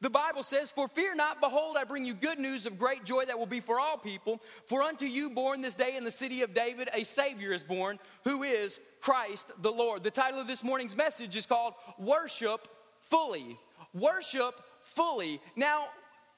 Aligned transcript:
The 0.00 0.10
Bible 0.10 0.44
says, 0.44 0.70
For 0.70 0.86
fear 0.86 1.14
not, 1.14 1.40
behold, 1.40 1.76
I 1.76 1.84
bring 1.84 2.06
you 2.06 2.14
good 2.14 2.38
news 2.38 2.66
of 2.66 2.78
great 2.78 3.04
joy 3.04 3.24
that 3.24 3.38
will 3.38 3.46
be 3.46 3.60
for 3.60 3.80
all 3.80 3.98
people. 3.98 4.40
For 4.66 4.82
unto 4.82 5.06
you 5.06 5.30
born 5.30 5.60
this 5.60 5.74
day 5.74 5.96
in 5.96 6.04
the 6.04 6.10
city 6.10 6.42
of 6.42 6.54
David 6.54 6.88
a 6.94 7.04
Savior 7.04 7.52
is 7.52 7.64
born, 7.64 7.98
who 8.22 8.44
is 8.44 8.78
Christ 9.00 9.50
the 9.60 9.72
Lord. 9.72 10.04
The 10.04 10.10
title 10.10 10.40
of 10.40 10.46
this 10.46 10.62
morning's 10.62 10.96
message 10.96 11.36
is 11.36 11.46
called 11.46 11.74
Worship 11.98 12.68
Fully. 13.10 13.58
Worship 13.92 14.54
Fully. 14.82 15.40
Now, 15.56 15.86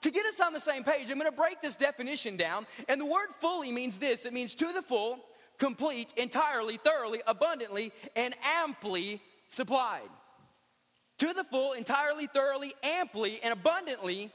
to 0.01 0.11
get 0.11 0.25
us 0.25 0.41
on 0.41 0.55
the 0.55 0.61
same 0.61 0.83
page, 0.83 1.11
I'm 1.11 1.19
going 1.19 1.31
to 1.31 1.37
break 1.37 1.61
this 1.61 1.77
definition 1.77 2.39
down. 2.39 2.67
And 2.89 2.99
the 2.99 3.05
word 3.05 3.29
fully 3.41 3.71
means 3.71 3.99
this 3.99 4.25
it 4.25 4.33
means 4.33 4.55
to 4.55 4.73
the 4.73 4.81
full, 4.81 5.19
complete, 5.59 6.15
entirely, 6.17 6.79
thoroughly, 6.79 7.21
abundantly, 7.27 7.93
and 8.17 8.35
amply 8.57 9.21
supplied 9.51 10.09
to 11.21 11.33
the 11.35 11.45
full, 11.45 11.73
entirely, 11.73 12.27
thoroughly, 12.27 12.75
amply, 12.83 13.41
and 13.43 13.53
abundantly 13.53 14.31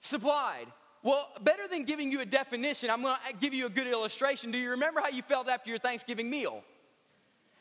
supplied. 0.00 0.66
Well, 1.02 1.28
better 1.42 1.68
than 1.68 1.84
giving 1.84 2.10
you 2.10 2.20
a 2.20 2.24
definition, 2.24 2.88
I'm 2.88 3.02
going 3.02 3.16
to 3.28 3.34
give 3.34 3.52
you 3.52 3.66
a 3.66 3.68
good 3.68 3.86
illustration. 3.86 4.50
Do 4.50 4.56
you 4.56 4.70
remember 4.70 5.00
how 5.00 5.08
you 5.08 5.22
felt 5.22 5.48
after 5.48 5.68
your 5.68 5.78
Thanksgiving 5.78 6.30
meal? 6.30 6.62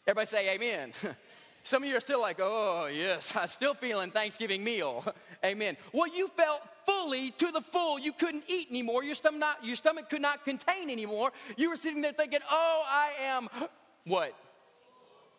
Everybody 0.07 0.27
say 0.27 0.55
amen. 0.55 0.93
Some 1.63 1.83
of 1.83 1.89
you 1.89 1.95
are 1.95 2.01
still 2.01 2.21
like, 2.21 2.39
oh, 2.41 2.87
yes, 2.87 3.33
I'm 3.35 3.47
still 3.47 3.73
feeling 3.73 4.11
Thanksgiving 4.11 4.63
meal. 4.63 5.03
amen. 5.45 5.75
Well, 5.91 6.13
you 6.13 6.27
felt 6.27 6.61
fully 6.85 7.31
to 7.31 7.51
the 7.51 7.61
full. 7.61 7.97
You 7.97 8.13
couldn't 8.13 8.43
eat 8.47 8.67
anymore. 8.69 9.03
Your 9.03 9.15
stomach, 9.15 9.57
your 9.63 9.77
stomach 9.77 10.09
could 10.09 10.21
not 10.21 10.45
contain 10.45 10.89
anymore. 10.89 11.31
You 11.57 11.69
were 11.69 11.75
sitting 11.75 12.01
there 12.01 12.13
thinking, 12.13 12.41
oh, 12.51 12.83
I 12.87 13.11
am 13.23 13.49
what? 14.05 14.33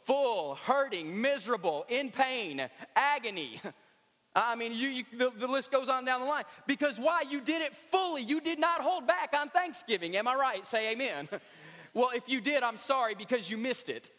Full, 0.04 0.56
hurting, 0.56 1.20
miserable, 1.20 1.86
in 1.88 2.10
pain, 2.10 2.68
agony. 2.94 3.60
I 4.36 4.56
mean, 4.56 4.72
you, 4.72 4.88
you, 4.88 5.04
the, 5.16 5.30
the 5.30 5.46
list 5.46 5.70
goes 5.70 5.88
on 5.88 6.04
down 6.04 6.20
the 6.20 6.26
line. 6.26 6.44
Because 6.66 6.98
why? 6.98 7.22
You 7.28 7.40
did 7.40 7.62
it 7.62 7.74
fully. 7.74 8.22
You 8.22 8.40
did 8.40 8.58
not 8.58 8.80
hold 8.80 9.06
back 9.06 9.32
on 9.38 9.48
Thanksgiving. 9.48 10.16
Am 10.16 10.26
I 10.26 10.34
right? 10.34 10.66
Say 10.66 10.92
amen. 10.92 11.28
well, 11.94 12.10
if 12.14 12.28
you 12.28 12.40
did, 12.40 12.62
I'm 12.62 12.76
sorry 12.76 13.14
because 13.14 13.48
you 13.48 13.56
missed 13.56 13.88
it. 13.88 14.10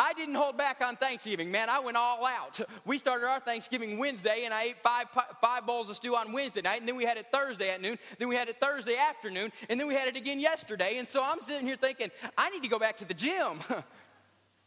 I 0.00 0.12
didn't 0.12 0.36
hold 0.36 0.56
back 0.56 0.80
on 0.80 0.94
Thanksgiving, 0.94 1.50
man. 1.50 1.68
I 1.68 1.80
went 1.80 1.96
all 1.96 2.24
out. 2.24 2.60
We 2.84 2.98
started 2.98 3.26
our 3.26 3.40
Thanksgiving 3.40 3.98
Wednesday, 3.98 4.42
and 4.44 4.54
I 4.54 4.62
ate 4.62 4.76
five, 4.80 5.06
five 5.40 5.66
bowls 5.66 5.90
of 5.90 5.96
stew 5.96 6.14
on 6.14 6.32
Wednesday 6.32 6.60
night, 6.60 6.78
and 6.78 6.88
then 6.88 6.94
we 6.94 7.04
had 7.04 7.16
it 7.16 7.26
Thursday 7.32 7.70
at 7.70 7.82
noon, 7.82 7.98
then 8.16 8.28
we 8.28 8.36
had 8.36 8.48
it 8.48 8.60
Thursday 8.60 8.94
afternoon, 8.96 9.50
and 9.68 9.78
then 9.78 9.88
we 9.88 9.94
had 9.94 10.06
it 10.06 10.16
again 10.16 10.38
yesterday. 10.38 10.98
And 10.98 11.08
so 11.08 11.20
I'm 11.24 11.40
sitting 11.40 11.66
here 11.66 11.74
thinking, 11.74 12.12
I 12.36 12.48
need 12.50 12.62
to 12.62 12.68
go 12.68 12.78
back 12.78 12.96
to 12.98 13.04
the 13.04 13.14
gym. 13.14 13.58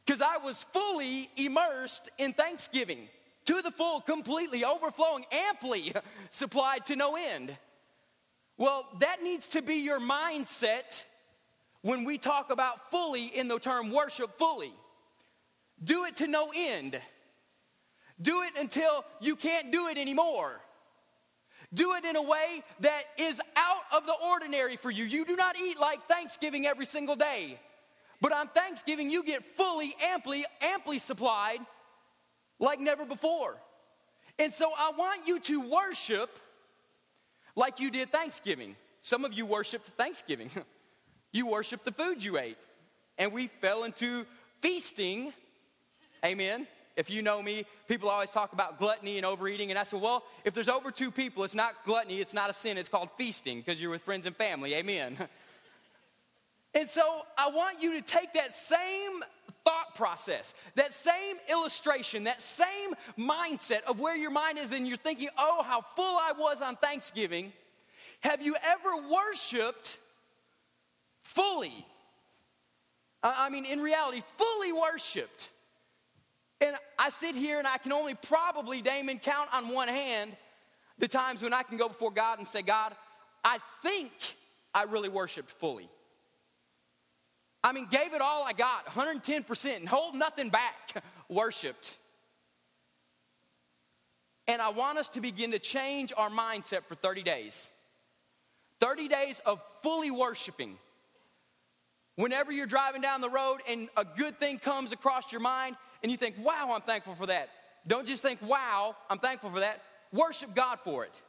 because 0.05 0.21
I 0.21 0.37
was 0.37 0.63
fully 0.71 1.29
immersed 1.37 2.09
in 2.17 2.33
Thanksgiving 2.33 3.07
to 3.45 3.61
the 3.61 3.71
full, 3.71 4.01
completely, 4.01 4.63
overflowing, 4.63 5.25
amply 5.31 5.93
supplied 6.29 6.85
to 6.87 6.95
no 6.95 7.15
end. 7.15 7.55
Well, 8.57 8.87
that 8.99 9.23
needs 9.23 9.49
to 9.49 9.61
be 9.61 9.75
your 9.75 9.99
mindset 9.99 11.03
when 11.81 12.03
we 12.03 12.17
talk 12.17 12.51
about 12.51 12.91
fully 12.91 13.25
in 13.25 13.47
the 13.47 13.59
term 13.59 13.91
worship 13.91 14.37
fully. 14.37 14.73
Do 15.83 16.05
it 16.05 16.17
to 16.17 16.27
no 16.27 16.51
end. 16.55 16.99
Do 18.21 18.43
it 18.43 18.51
until 18.59 19.03
you 19.19 19.35
can't 19.35 19.71
do 19.71 19.87
it 19.87 19.97
anymore. 19.97 20.61
Do 21.73 21.95
it 21.95 22.05
in 22.05 22.15
a 22.15 22.21
way 22.21 22.61
that 22.81 23.03
is 23.17 23.41
out 23.55 23.83
of 23.95 24.05
the 24.05 24.15
ordinary 24.29 24.75
for 24.75 24.91
you. 24.91 25.05
You 25.05 25.25
do 25.25 25.35
not 25.35 25.57
eat 25.57 25.79
like 25.79 26.03
Thanksgiving 26.07 26.67
every 26.67 26.85
single 26.85 27.15
day. 27.15 27.59
But 28.21 28.31
on 28.31 28.47
Thanksgiving, 28.49 29.09
you 29.09 29.23
get 29.23 29.43
fully, 29.43 29.95
amply, 30.05 30.45
amply 30.61 30.99
supplied 30.99 31.59
like 32.59 32.79
never 32.79 33.03
before. 33.03 33.57
And 34.37 34.53
so 34.53 34.71
I 34.77 34.91
want 34.95 35.27
you 35.27 35.39
to 35.39 35.69
worship 35.69 36.39
like 37.55 37.79
you 37.79 37.89
did 37.91 38.11
Thanksgiving. 38.11 38.75
Some 39.01 39.25
of 39.25 39.33
you 39.33 39.45
worshiped 39.45 39.87
Thanksgiving. 39.87 40.51
you 41.33 41.47
worshiped 41.47 41.83
the 41.83 41.91
food 41.91 42.23
you 42.23 42.37
ate. 42.37 42.57
And 43.17 43.33
we 43.33 43.47
fell 43.47 43.83
into 43.83 44.25
feasting. 44.61 45.33
Amen. 46.23 46.67
If 46.95 47.09
you 47.09 47.21
know 47.21 47.41
me, 47.41 47.65
people 47.87 48.09
always 48.09 48.29
talk 48.29 48.53
about 48.53 48.77
gluttony 48.77 49.17
and 49.17 49.25
overeating. 49.25 49.71
And 49.71 49.79
I 49.79 49.83
said, 49.83 50.01
well, 50.01 50.23
if 50.43 50.53
there's 50.53 50.67
over 50.67 50.91
two 50.91 51.09
people, 51.09 51.43
it's 51.43 51.55
not 51.55 51.83
gluttony, 51.85 52.19
it's 52.19 52.33
not 52.33 52.49
a 52.49 52.53
sin, 52.53 52.77
it's 52.77 52.89
called 52.89 53.09
feasting 53.17 53.59
because 53.59 53.81
you're 53.81 53.89
with 53.89 54.03
friends 54.03 54.25
and 54.25 54.35
family. 54.35 54.75
Amen. 54.75 55.17
And 56.73 56.89
so 56.89 57.23
I 57.37 57.49
want 57.49 57.81
you 57.81 57.93
to 57.93 58.01
take 58.01 58.33
that 58.33 58.53
same 58.53 59.23
thought 59.63 59.93
process, 59.95 60.53
that 60.75 60.93
same 60.93 61.35
illustration, 61.49 62.23
that 62.23 62.41
same 62.41 62.93
mindset 63.17 63.83
of 63.83 63.99
where 63.99 64.15
your 64.15 64.31
mind 64.31 64.57
is 64.57 64.71
and 64.71 64.87
you're 64.87 64.97
thinking, 64.97 65.29
oh, 65.37 65.63
how 65.63 65.81
full 65.95 66.17
I 66.17 66.33
was 66.37 66.61
on 66.61 66.75
Thanksgiving. 66.77 67.51
Have 68.21 68.41
you 68.41 68.55
ever 68.63 69.07
worshiped 69.11 69.97
fully? 71.23 71.85
I 73.23 73.49
mean, 73.49 73.65
in 73.65 73.81
reality, 73.81 74.23
fully 74.37 74.71
worshiped. 74.71 75.49
And 76.59 76.75
I 76.97 77.09
sit 77.09 77.35
here 77.35 77.59
and 77.59 77.67
I 77.67 77.77
can 77.77 77.91
only 77.91 78.15
probably, 78.15 78.81
Damon, 78.81 79.19
count 79.19 79.49
on 79.53 79.69
one 79.69 79.87
hand 79.87 80.31
the 80.97 81.07
times 81.07 81.41
when 81.41 81.53
I 81.53 81.63
can 81.63 81.77
go 81.77 81.87
before 81.87 82.11
God 82.11 82.39
and 82.39 82.47
say, 82.47 82.61
God, 82.61 82.93
I 83.43 83.57
think 83.81 84.11
I 84.73 84.83
really 84.83 85.09
worshiped 85.09 85.49
fully. 85.49 85.89
I 87.63 87.73
mean, 87.73 87.87
gave 87.89 88.13
it 88.13 88.21
all 88.21 88.43
I 88.43 88.53
got, 88.53 88.87
110%, 88.87 89.77
and 89.77 89.87
hold 89.87 90.15
nothing 90.15 90.49
back, 90.49 91.03
worshiped. 91.29 91.97
And 94.47 94.61
I 94.61 94.69
want 94.69 94.97
us 94.97 95.09
to 95.09 95.21
begin 95.21 95.51
to 95.51 95.59
change 95.59 96.11
our 96.17 96.29
mindset 96.29 96.83
for 96.87 96.95
30 96.95 97.21
days. 97.23 97.69
30 98.79 99.07
days 99.07 99.39
of 99.45 99.61
fully 99.83 100.09
worshiping. 100.09 100.75
Whenever 102.15 102.51
you're 102.51 102.65
driving 102.65 103.01
down 103.01 103.21
the 103.21 103.29
road 103.29 103.59
and 103.69 103.89
a 103.95 104.03
good 104.03 104.39
thing 104.39 104.57
comes 104.57 104.91
across 104.91 105.31
your 105.31 105.41
mind 105.41 105.75
and 106.01 106.11
you 106.11 106.17
think, 106.17 106.35
wow, 106.39 106.71
I'm 106.73 106.81
thankful 106.81 107.13
for 107.13 107.27
that. 107.27 107.49
Don't 107.85 108.07
just 108.07 108.23
think, 108.23 108.41
wow, 108.41 108.95
I'm 109.09 109.19
thankful 109.19 109.51
for 109.51 109.59
that. 109.59 109.81
Worship 110.11 110.53
God 110.55 110.79
for 110.83 111.05
it. 111.05 111.21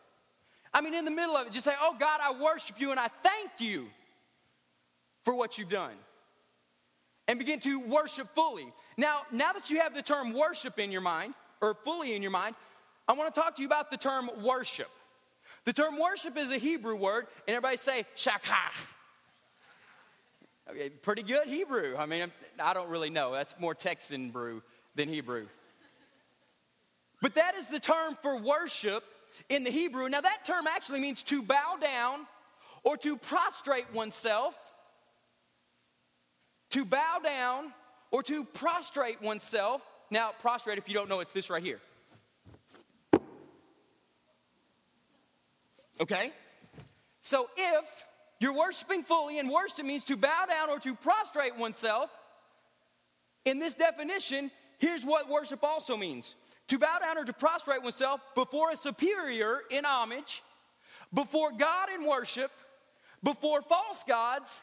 I 0.74 0.80
mean, 0.80 0.94
in 0.94 1.04
the 1.04 1.10
middle 1.10 1.36
of 1.36 1.46
it, 1.46 1.52
just 1.52 1.66
say, 1.66 1.74
oh 1.78 1.94
God, 2.00 2.20
I 2.22 2.42
worship 2.42 2.80
you 2.80 2.90
and 2.90 2.98
I 2.98 3.08
thank 3.22 3.50
you 3.58 3.86
for 5.24 5.34
what 5.34 5.58
you've 5.58 5.68
done 5.68 5.92
and 7.28 7.38
begin 7.38 7.60
to 7.60 7.80
worship 7.80 8.28
fully. 8.34 8.72
Now, 8.96 9.20
now 9.30 9.52
that 9.52 9.70
you 9.70 9.80
have 9.80 9.94
the 9.94 10.02
term 10.02 10.32
worship 10.32 10.78
in 10.78 10.90
your 10.90 11.00
mind, 11.00 11.34
or 11.60 11.74
fully 11.74 12.14
in 12.14 12.22
your 12.22 12.30
mind, 12.30 12.54
I 13.08 13.12
want 13.14 13.32
to 13.34 13.40
talk 13.40 13.56
to 13.56 13.62
you 13.62 13.66
about 13.66 13.90
the 13.90 13.96
term 13.96 14.30
worship. 14.42 14.90
The 15.64 15.72
term 15.72 15.98
worship 15.98 16.36
is 16.36 16.50
a 16.50 16.58
Hebrew 16.58 16.96
word, 16.96 17.26
and 17.46 17.56
everybody 17.56 17.76
say 17.76 18.04
shakach. 18.16 18.88
Okay, 20.70 20.90
pretty 20.90 21.22
good 21.22 21.46
Hebrew. 21.46 21.96
I 21.96 22.06
mean, 22.06 22.32
I 22.62 22.74
don't 22.74 22.88
really 22.88 23.10
know. 23.10 23.32
That's 23.32 23.54
more 23.58 23.74
Texan 23.74 24.30
brew 24.30 24.62
than 24.94 25.08
Hebrew. 25.08 25.46
But 27.20 27.34
that 27.34 27.54
is 27.54 27.68
the 27.68 27.78
term 27.78 28.16
for 28.20 28.36
worship 28.36 29.04
in 29.48 29.64
the 29.64 29.70
Hebrew. 29.70 30.08
Now, 30.08 30.20
that 30.20 30.44
term 30.44 30.66
actually 30.66 31.00
means 31.00 31.22
to 31.24 31.42
bow 31.42 31.76
down 31.80 32.26
or 32.82 32.96
to 32.98 33.16
prostrate 33.16 33.92
oneself 33.94 34.58
to 36.72 36.84
bow 36.84 37.20
down 37.24 37.72
or 38.10 38.22
to 38.24 38.44
prostrate 38.44 39.22
oneself. 39.22 39.82
Now, 40.10 40.32
prostrate, 40.40 40.78
if 40.78 40.88
you 40.88 40.94
don't 40.94 41.08
know, 41.08 41.20
it's 41.20 41.32
this 41.32 41.48
right 41.48 41.62
here. 41.62 41.80
Okay? 46.00 46.32
So 47.22 47.48
if 47.56 48.04
you're 48.40 48.54
worshiping 48.54 49.04
fully, 49.04 49.38
and 49.38 49.48
worship 49.48 49.86
means 49.86 50.04
to 50.04 50.16
bow 50.16 50.46
down 50.48 50.68
or 50.68 50.78
to 50.80 50.94
prostrate 50.94 51.56
oneself, 51.56 52.10
in 53.44 53.58
this 53.58 53.74
definition, 53.74 54.50
here's 54.78 55.04
what 55.04 55.28
worship 55.28 55.62
also 55.62 55.96
means 55.96 56.34
to 56.68 56.78
bow 56.78 56.98
down 57.00 57.18
or 57.18 57.24
to 57.24 57.32
prostrate 57.32 57.82
oneself 57.82 58.20
before 58.34 58.70
a 58.70 58.76
superior 58.76 59.60
in 59.70 59.84
homage, 59.84 60.42
before 61.12 61.52
God 61.52 61.88
in 61.94 62.06
worship, 62.06 62.50
before 63.22 63.62
false 63.62 64.04
gods, 64.04 64.60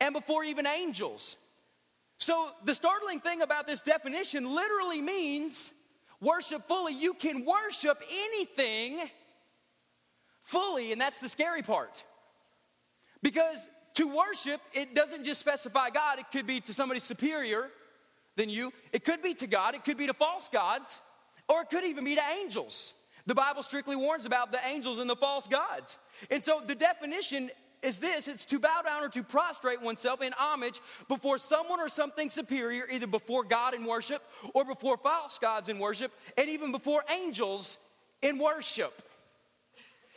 and 0.00 0.12
before 0.12 0.44
even 0.44 0.66
angels. 0.66 1.36
So, 2.18 2.50
the 2.64 2.74
startling 2.74 3.20
thing 3.20 3.42
about 3.42 3.66
this 3.66 3.80
definition 3.80 4.54
literally 4.54 5.00
means 5.00 5.72
worship 6.20 6.66
fully. 6.68 6.94
You 6.94 7.14
can 7.14 7.44
worship 7.44 8.00
anything 8.10 9.00
fully, 10.42 10.92
and 10.92 11.00
that's 11.00 11.18
the 11.18 11.28
scary 11.28 11.62
part. 11.62 12.04
Because 13.22 13.68
to 13.94 14.08
worship, 14.08 14.60
it 14.72 14.94
doesn't 14.94 15.24
just 15.24 15.40
specify 15.40 15.90
God, 15.90 16.18
it 16.18 16.26
could 16.32 16.46
be 16.46 16.60
to 16.60 16.72
somebody 16.72 17.00
superior 17.00 17.70
than 18.36 18.48
you, 18.48 18.72
it 18.92 19.04
could 19.04 19.22
be 19.22 19.34
to 19.34 19.46
God, 19.46 19.74
it 19.74 19.84
could 19.84 19.96
be 19.96 20.06
to 20.06 20.14
false 20.14 20.48
gods, 20.48 21.00
or 21.48 21.62
it 21.62 21.70
could 21.70 21.84
even 21.84 22.04
be 22.04 22.14
to 22.14 22.22
angels. 22.40 22.94
The 23.26 23.34
Bible 23.34 23.62
strictly 23.62 23.96
warns 23.96 24.26
about 24.26 24.52
the 24.52 24.58
angels 24.66 24.98
and 24.98 25.08
the 25.08 25.16
false 25.16 25.48
gods. 25.48 25.98
And 26.30 26.44
so 26.44 26.60
the 26.64 26.74
definition 26.74 27.50
is 27.84 27.98
this 27.98 28.26
it's 28.26 28.46
to 28.46 28.58
bow 28.58 28.82
down 28.84 29.04
or 29.04 29.08
to 29.10 29.22
prostrate 29.22 29.80
oneself 29.82 30.22
in 30.22 30.32
homage 30.36 30.80
before 31.06 31.38
someone 31.38 31.80
or 31.80 31.88
something 31.88 32.30
superior, 32.30 32.84
either 32.90 33.06
before 33.06 33.44
God 33.44 33.74
in 33.74 33.84
worship 33.84 34.22
or 34.54 34.64
before 34.64 34.96
false 34.96 35.38
gods 35.38 35.68
in 35.68 35.78
worship, 35.78 36.10
and 36.36 36.48
even 36.48 36.72
before 36.72 37.04
angels 37.12 37.78
in 38.22 38.38
worship. 38.38 39.02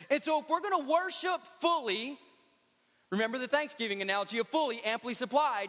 And 0.10 0.24
so, 0.24 0.40
if 0.40 0.50
we're 0.50 0.62
going 0.62 0.86
to 0.86 0.90
worship 0.90 1.42
fully, 1.60 2.18
remember 3.12 3.38
the 3.38 3.48
Thanksgiving 3.48 4.02
analogy 4.02 4.40
of 4.40 4.48
fully, 4.48 4.81
amply 4.86 5.14
supplied. 5.14 5.68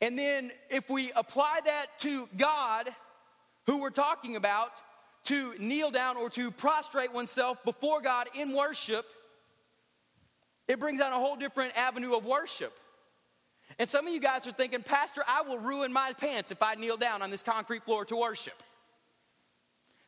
And 0.00 0.16
then, 0.16 0.52
if 0.70 0.88
we 0.88 1.10
apply 1.16 1.60
that 1.64 1.86
to 2.00 2.28
God, 2.36 2.88
who 3.66 3.80
we're 3.80 3.90
talking 3.90 4.36
about, 4.36 4.70
to 5.24 5.54
kneel 5.58 5.90
down 5.90 6.16
or 6.16 6.30
to 6.30 6.52
prostrate 6.52 7.12
oneself 7.12 7.64
before 7.64 8.00
God 8.00 8.28
in 8.38 8.54
worship, 8.54 9.06
it 10.68 10.80
brings 10.80 11.00
out 11.00 11.12
a 11.12 11.16
whole 11.16 11.36
different 11.36 11.76
avenue 11.76 12.14
of 12.14 12.24
worship. 12.24 12.78
And 13.78 13.88
some 13.88 14.06
of 14.06 14.12
you 14.12 14.20
guys 14.20 14.46
are 14.46 14.52
thinking, 14.52 14.82
Pastor, 14.82 15.22
I 15.28 15.42
will 15.42 15.58
ruin 15.58 15.92
my 15.92 16.12
pants 16.14 16.50
if 16.50 16.62
I 16.62 16.74
kneel 16.74 16.96
down 16.96 17.22
on 17.22 17.30
this 17.30 17.42
concrete 17.42 17.84
floor 17.84 18.04
to 18.06 18.16
worship. 18.16 18.62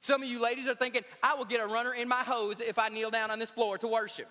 Some 0.00 0.22
of 0.22 0.28
you 0.28 0.40
ladies 0.40 0.66
are 0.66 0.74
thinking, 0.74 1.02
I 1.22 1.34
will 1.34 1.44
get 1.44 1.60
a 1.60 1.66
runner 1.66 1.92
in 1.92 2.08
my 2.08 2.22
hose 2.22 2.60
if 2.60 2.78
I 2.78 2.88
kneel 2.88 3.10
down 3.10 3.30
on 3.30 3.38
this 3.38 3.50
floor 3.50 3.78
to 3.78 3.88
worship. 3.88 4.28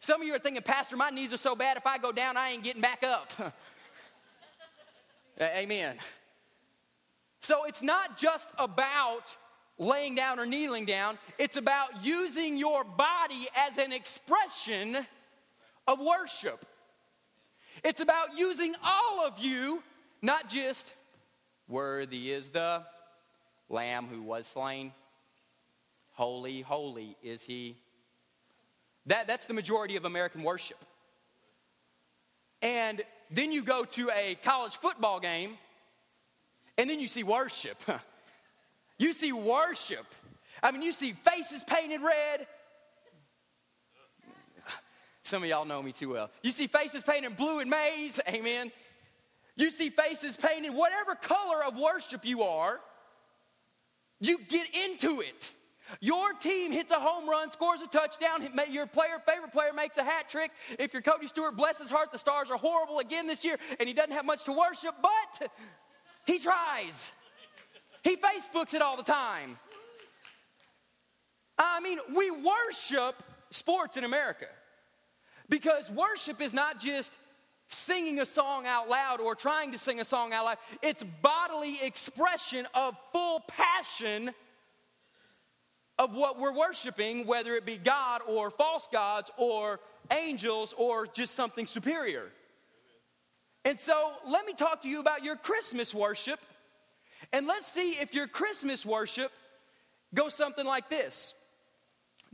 Some 0.00 0.20
of 0.20 0.26
you 0.26 0.34
are 0.34 0.38
thinking, 0.38 0.62
Pastor, 0.62 0.96
my 0.96 1.10
knees 1.10 1.32
are 1.32 1.38
so 1.38 1.54
bad, 1.54 1.76
if 1.76 1.86
I 1.86 1.98
go 1.98 2.12
down, 2.12 2.36
I 2.36 2.50
ain't 2.50 2.64
getting 2.64 2.82
back 2.82 3.02
up. 3.02 3.32
Amen. 5.40 5.96
So 7.40 7.64
it's 7.66 7.82
not 7.82 8.16
just 8.16 8.48
about 8.58 9.36
laying 9.78 10.14
down 10.14 10.38
or 10.38 10.46
kneeling 10.46 10.84
down, 10.84 11.18
it's 11.38 11.56
about 11.56 12.04
using 12.04 12.56
your 12.56 12.84
body 12.84 13.48
as 13.56 13.76
an 13.78 13.92
expression 13.92 14.96
of 15.86 16.00
worship. 16.00 16.64
It's 17.82 18.00
about 18.00 18.38
using 18.38 18.74
all 18.84 19.26
of 19.26 19.38
you, 19.38 19.82
not 20.22 20.48
just 20.48 20.94
worthy 21.68 22.30
is 22.32 22.48
the 22.48 22.82
lamb 23.68 24.06
who 24.06 24.22
was 24.22 24.46
slain. 24.46 24.92
Holy, 26.12 26.60
holy 26.60 27.16
is 27.22 27.42
he. 27.42 27.76
That, 29.06 29.26
that's 29.26 29.46
the 29.46 29.54
majority 29.54 29.96
of 29.96 30.04
American 30.04 30.42
worship. 30.42 30.82
And 32.62 33.02
then 33.30 33.52
you 33.52 33.62
go 33.62 33.84
to 33.84 34.10
a 34.10 34.36
college 34.42 34.76
football 34.76 35.20
game, 35.20 35.58
and 36.78 36.88
then 36.88 37.00
you 37.00 37.08
see 37.08 37.22
worship. 37.22 37.82
you 38.98 39.12
see 39.12 39.32
worship. 39.32 40.06
I 40.62 40.70
mean, 40.70 40.82
you 40.82 40.92
see 40.92 41.12
faces 41.12 41.64
painted 41.64 42.00
red. 42.00 42.46
Some 45.24 45.42
of 45.42 45.48
y'all 45.48 45.64
know 45.64 45.82
me 45.82 45.90
too 45.92 46.10
well. 46.10 46.30
You 46.42 46.52
see 46.52 46.66
faces 46.66 47.02
painted 47.02 47.34
blue 47.34 47.60
and 47.60 47.70
maize, 47.70 48.20
amen. 48.28 48.70
You 49.56 49.70
see 49.70 49.88
faces 49.88 50.36
painted 50.36 50.74
whatever 50.74 51.14
color 51.14 51.64
of 51.64 51.78
worship 51.78 52.26
you 52.26 52.42
are, 52.42 52.78
you 54.20 54.38
get 54.48 54.68
into 54.84 55.22
it. 55.22 55.54
Your 56.00 56.32
team 56.34 56.72
hits 56.72 56.90
a 56.90 56.98
home 56.98 57.28
run, 57.28 57.50
scores 57.50 57.80
a 57.80 57.86
touchdown. 57.86 58.46
Your 58.70 58.86
player, 58.86 59.22
favorite 59.26 59.52
player 59.52 59.72
makes 59.72 59.96
a 59.96 60.04
hat 60.04 60.28
trick. 60.28 60.50
If 60.78 60.92
you're 60.92 61.02
Cody 61.02 61.26
Stewart, 61.26 61.56
bless 61.56 61.78
his 61.78 61.90
heart, 61.90 62.12
the 62.12 62.18
stars 62.18 62.50
are 62.50 62.56
horrible 62.56 62.98
again 62.98 63.26
this 63.26 63.44
year, 63.44 63.56
and 63.78 63.88
he 63.88 63.94
doesn't 63.94 64.12
have 64.12 64.24
much 64.26 64.44
to 64.44 64.52
worship, 64.52 64.94
but 65.00 65.50
he 66.26 66.38
tries. 66.38 67.12
He 68.02 68.16
Facebooks 68.16 68.74
it 68.74 68.82
all 68.82 68.96
the 68.96 69.02
time. 69.02 69.58
I 71.58 71.80
mean, 71.80 71.98
we 72.14 72.30
worship 72.30 73.22
sports 73.50 73.96
in 73.96 74.04
America 74.04 74.46
because 75.48 75.90
worship 75.90 76.40
is 76.40 76.54
not 76.54 76.80
just 76.80 77.12
singing 77.68 78.20
a 78.20 78.26
song 78.26 78.66
out 78.66 78.88
loud 78.88 79.20
or 79.20 79.34
trying 79.34 79.72
to 79.72 79.78
sing 79.78 80.00
a 80.00 80.04
song 80.04 80.32
out 80.32 80.44
loud, 80.44 80.58
it's 80.82 81.02
bodily 81.22 81.76
expression 81.82 82.66
of 82.74 82.96
full 83.12 83.40
passion 83.40 84.30
of 85.98 86.16
what 86.16 86.38
we're 86.38 86.52
worshiping, 86.52 87.26
whether 87.26 87.54
it 87.54 87.64
be 87.64 87.76
God 87.76 88.20
or 88.26 88.50
false 88.50 88.88
gods 88.92 89.30
or 89.36 89.80
angels 90.12 90.74
or 90.76 91.06
just 91.06 91.34
something 91.34 91.66
superior. 91.66 92.30
And 93.64 93.78
so 93.80 94.12
let 94.28 94.44
me 94.44 94.52
talk 94.52 94.82
to 94.82 94.88
you 94.88 95.00
about 95.00 95.24
your 95.24 95.36
Christmas 95.36 95.94
worship. 95.94 96.40
And 97.32 97.46
let's 97.46 97.66
see 97.66 97.92
if 97.92 98.14
your 98.14 98.26
Christmas 98.26 98.84
worship 98.84 99.32
goes 100.14 100.34
something 100.34 100.66
like 100.66 100.90
this. 100.90 101.32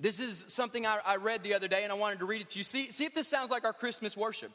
This 0.01 0.19
is 0.19 0.45
something 0.49 0.87
I, 0.87 0.99
I 1.05 1.17
read 1.17 1.43
the 1.43 1.55
other 1.55 1.69
day 1.69 1.83
and 1.85 1.93
I 1.93 1.95
wanted 1.95 2.21
to 2.21 2.25
read 2.25 2.41
it 2.41 2.51
to 2.51 2.59
you. 2.59 2.65
See, 2.65 2.91
see 2.91 3.05
if 3.05 3.15
this 3.15 3.29
sounds 3.29 3.51
like 3.51 3.65
our 3.65 3.73
Christmas 3.73 4.17
worship. 4.17 4.51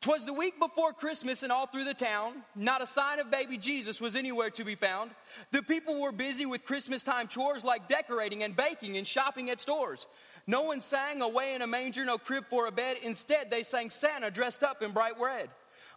Twas 0.00 0.26
the 0.26 0.34
week 0.34 0.58
before 0.60 0.92
Christmas, 0.92 1.42
and 1.42 1.50
all 1.50 1.66
through 1.66 1.84
the 1.84 1.94
town, 1.94 2.34
not 2.54 2.82
a 2.82 2.86
sign 2.86 3.20
of 3.20 3.30
baby 3.30 3.56
Jesus 3.56 4.02
was 4.02 4.16
anywhere 4.16 4.50
to 4.50 4.64
be 4.64 4.74
found. 4.74 5.12
The 5.50 5.62
people 5.62 6.02
were 6.02 6.12
busy 6.12 6.44
with 6.44 6.66
Christmas 6.66 7.02
time 7.02 7.26
chores 7.26 7.64
like 7.64 7.88
decorating 7.88 8.42
and 8.42 8.54
baking 8.54 8.98
and 8.98 9.06
shopping 9.06 9.48
at 9.48 9.60
stores. 9.60 10.06
No 10.46 10.64
one 10.64 10.82
sang 10.82 11.22
away 11.22 11.54
in 11.54 11.62
a 11.62 11.66
manger, 11.66 12.04
no 12.04 12.18
crib 12.18 12.44
for 12.50 12.66
a 12.66 12.72
bed. 12.72 12.98
Instead, 13.02 13.50
they 13.50 13.62
sang 13.62 13.88
Santa 13.88 14.30
dressed 14.30 14.62
up 14.62 14.82
in 14.82 14.90
bright 14.90 15.14
red. 15.18 15.48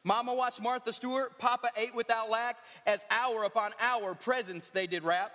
Mama 0.06 0.34
watched 0.34 0.62
Martha 0.62 0.94
Stewart, 0.94 1.38
Papa 1.38 1.68
ate 1.75 1.94
without 1.94 2.30
lack, 2.30 2.56
as 2.86 3.04
hour 3.12 3.44
upon 3.44 3.72
hour 3.81 4.16
presents 4.16 4.69
they 4.69 4.88
did 4.88 5.04
wrap. 5.04 5.34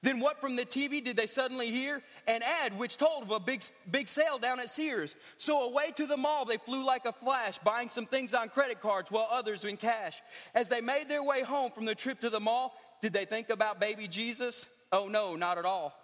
Then 0.00 0.20
what 0.20 0.40
from 0.40 0.54
the 0.54 0.64
TV 0.64 1.02
did 1.02 1.16
they 1.16 1.26
suddenly 1.26 1.70
hear? 1.70 2.02
An 2.28 2.40
ad 2.42 2.78
which 2.78 2.96
told 2.96 3.24
of 3.24 3.30
a 3.32 3.40
big, 3.40 3.64
big 3.90 4.06
sale 4.06 4.38
down 4.38 4.60
at 4.60 4.70
Sears. 4.70 5.16
So 5.38 5.68
away 5.68 5.92
to 5.96 6.06
the 6.06 6.16
mall 6.16 6.44
they 6.44 6.56
flew 6.56 6.86
like 6.86 7.04
a 7.04 7.12
flash, 7.12 7.58
buying 7.58 7.88
some 7.88 8.06
things 8.06 8.32
on 8.32 8.48
credit 8.48 8.80
cards 8.80 9.10
while 9.10 9.26
others 9.30 9.64
in 9.64 9.76
cash. 9.76 10.22
As 10.54 10.68
they 10.68 10.80
made 10.80 11.08
their 11.08 11.24
way 11.24 11.42
home 11.42 11.72
from 11.72 11.84
the 11.84 11.96
trip 11.96 12.20
to 12.20 12.30
the 12.30 12.38
mall, 12.38 12.74
did 13.02 13.12
they 13.12 13.24
think 13.24 13.50
about 13.50 13.80
baby 13.80 14.06
Jesus? 14.06 14.68
Oh 14.92 15.08
no, 15.08 15.34
not 15.34 15.58
at 15.58 15.64
all. 15.64 15.94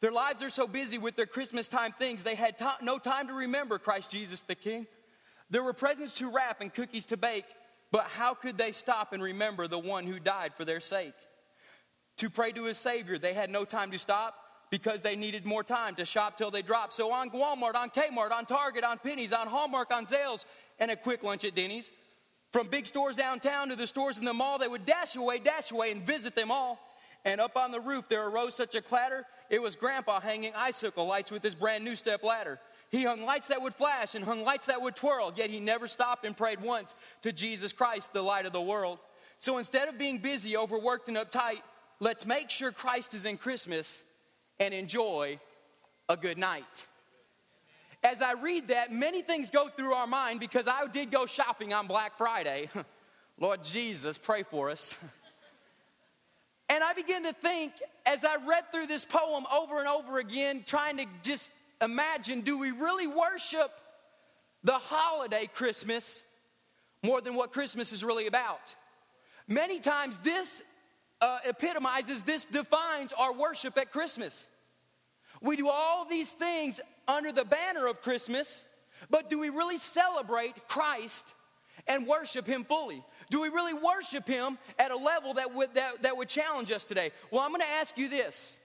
Their 0.00 0.12
lives 0.12 0.42
are 0.42 0.50
so 0.50 0.66
busy 0.66 0.98
with 0.98 1.16
their 1.16 1.26
Christmas 1.26 1.68
time 1.68 1.92
things, 1.92 2.22
they 2.22 2.34
had 2.34 2.58
to- 2.58 2.76
no 2.82 2.98
time 2.98 3.28
to 3.28 3.34
remember 3.34 3.78
Christ 3.78 4.10
Jesus 4.10 4.40
the 4.40 4.54
King. 4.54 4.86
There 5.48 5.62
were 5.62 5.72
presents 5.72 6.18
to 6.18 6.30
wrap 6.30 6.60
and 6.60 6.72
cookies 6.72 7.06
to 7.06 7.16
bake, 7.16 7.46
but 7.90 8.04
how 8.04 8.34
could 8.34 8.56
they 8.56 8.72
stop 8.72 9.12
and 9.12 9.22
remember 9.22 9.66
the 9.66 9.78
one 9.78 10.06
who 10.06 10.20
died 10.20 10.54
for 10.54 10.64
their 10.64 10.80
sake? 10.80 11.14
To 12.20 12.28
pray 12.28 12.52
to 12.52 12.64
his 12.64 12.76
Savior. 12.76 13.16
They 13.16 13.32
had 13.32 13.48
no 13.48 13.64
time 13.64 13.90
to 13.92 13.98
stop 13.98 14.34
because 14.68 15.00
they 15.00 15.16
needed 15.16 15.46
more 15.46 15.64
time 15.64 15.94
to 15.94 16.04
shop 16.04 16.36
till 16.36 16.50
they 16.50 16.60
dropped. 16.60 16.92
So 16.92 17.10
on 17.10 17.30
Walmart, 17.30 17.74
on 17.74 17.88
Kmart, 17.88 18.30
on 18.30 18.44
Target, 18.44 18.84
on 18.84 18.98
Penney's, 18.98 19.32
on 19.32 19.46
Hallmark, 19.46 19.90
on 19.90 20.04
Zales, 20.04 20.44
and 20.78 20.90
a 20.90 20.96
quick 20.96 21.22
lunch 21.22 21.46
at 21.46 21.54
Denny's. 21.54 21.90
From 22.52 22.66
big 22.66 22.86
stores 22.86 23.16
downtown 23.16 23.70
to 23.70 23.74
the 23.74 23.86
stores 23.86 24.18
in 24.18 24.26
the 24.26 24.34
mall, 24.34 24.58
they 24.58 24.68
would 24.68 24.84
dash 24.84 25.16
away, 25.16 25.38
dash 25.38 25.70
away, 25.70 25.92
and 25.92 26.02
visit 26.02 26.34
them 26.34 26.50
all. 26.50 26.78
And 27.24 27.40
up 27.40 27.56
on 27.56 27.72
the 27.72 27.80
roof, 27.80 28.06
there 28.06 28.28
arose 28.28 28.54
such 28.54 28.74
a 28.74 28.82
clatter. 28.82 29.24
It 29.48 29.62
was 29.62 29.74
Grandpa 29.74 30.20
hanging 30.20 30.52
icicle 30.54 31.06
lights 31.06 31.30
with 31.30 31.42
his 31.42 31.54
brand 31.54 31.86
new 31.86 31.96
step 31.96 32.22
ladder. 32.22 32.60
He 32.90 33.04
hung 33.04 33.22
lights 33.22 33.48
that 33.48 33.62
would 33.62 33.72
flash 33.72 34.14
and 34.14 34.26
hung 34.26 34.44
lights 34.44 34.66
that 34.66 34.82
would 34.82 34.94
twirl, 34.94 35.32
yet 35.36 35.48
he 35.48 35.58
never 35.58 35.88
stopped 35.88 36.26
and 36.26 36.36
prayed 36.36 36.60
once 36.60 36.94
to 37.22 37.32
Jesus 37.32 37.72
Christ, 37.72 38.12
the 38.12 38.20
light 38.20 38.44
of 38.44 38.52
the 38.52 38.60
world. 38.60 38.98
So 39.38 39.56
instead 39.56 39.88
of 39.88 39.96
being 39.96 40.18
busy, 40.18 40.54
overworked, 40.54 41.08
and 41.08 41.16
uptight, 41.16 41.62
let's 42.00 42.26
make 42.26 42.50
sure 42.50 42.72
Christ 42.72 43.14
is 43.14 43.24
in 43.24 43.36
Christmas 43.36 44.02
and 44.58 44.74
enjoy 44.74 45.38
a 46.08 46.16
good 46.16 46.38
night. 46.38 46.86
As 48.02 48.22
I 48.22 48.32
read 48.32 48.68
that, 48.68 48.92
many 48.92 49.22
things 49.22 49.50
go 49.50 49.68
through 49.68 49.92
our 49.92 50.06
mind 50.06 50.40
because 50.40 50.66
I 50.66 50.86
did 50.86 51.10
go 51.10 51.26
shopping 51.26 51.72
on 51.72 51.86
Black 51.86 52.16
Friday. 52.16 52.70
Lord 53.38 53.62
Jesus, 53.62 54.18
pray 54.18 54.42
for 54.42 54.70
us. 54.70 54.96
And 56.70 56.84
I 56.84 56.92
begin 56.92 57.24
to 57.24 57.32
think 57.32 57.72
as 58.06 58.24
I 58.24 58.36
read 58.46 58.70
through 58.70 58.86
this 58.86 59.04
poem 59.04 59.44
over 59.52 59.80
and 59.80 59.88
over 59.88 60.20
again, 60.20 60.62
trying 60.64 60.98
to 60.98 61.06
just 61.24 61.50
imagine 61.82 62.42
do 62.42 62.56
we 62.56 62.70
really 62.70 63.08
worship 63.08 63.72
the 64.62 64.78
holiday 64.78 65.50
Christmas 65.52 66.22
more 67.02 67.20
than 67.20 67.34
what 67.34 67.52
Christmas 67.52 67.90
is 67.90 68.04
really 68.04 68.28
about? 68.28 68.60
Many 69.48 69.80
times, 69.80 70.18
this 70.18 70.62
uh, 71.20 71.38
epitomizes, 71.46 72.22
this 72.22 72.44
defines 72.44 73.12
our 73.12 73.32
worship 73.32 73.76
at 73.78 73.90
Christmas. 73.90 74.48
We 75.40 75.56
do 75.56 75.68
all 75.68 76.04
these 76.04 76.32
things 76.32 76.80
under 77.08 77.32
the 77.32 77.44
banner 77.44 77.86
of 77.86 78.02
Christmas, 78.02 78.64
but 79.08 79.30
do 79.30 79.38
we 79.38 79.48
really 79.48 79.78
celebrate 79.78 80.68
Christ 80.68 81.26
and 81.86 82.06
worship 82.06 82.46
Him 82.46 82.64
fully? 82.64 83.02
Do 83.30 83.40
we 83.40 83.48
really 83.48 83.74
worship 83.74 84.26
Him 84.26 84.58
at 84.78 84.90
a 84.90 84.96
level 84.96 85.34
that 85.34 85.54
would, 85.54 85.74
that, 85.74 86.02
that 86.02 86.16
would 86.16 86.28
challenge 86.28 86.70
us 86.70 86.84
today? 86.84 87.10
Well, 87.30 87.42
I'm 87.42 87.50
going 87.50 87.62
to 87.62 87.70
ask 87.80 87.96
you 87.96 88.08
this. 88.08 88.58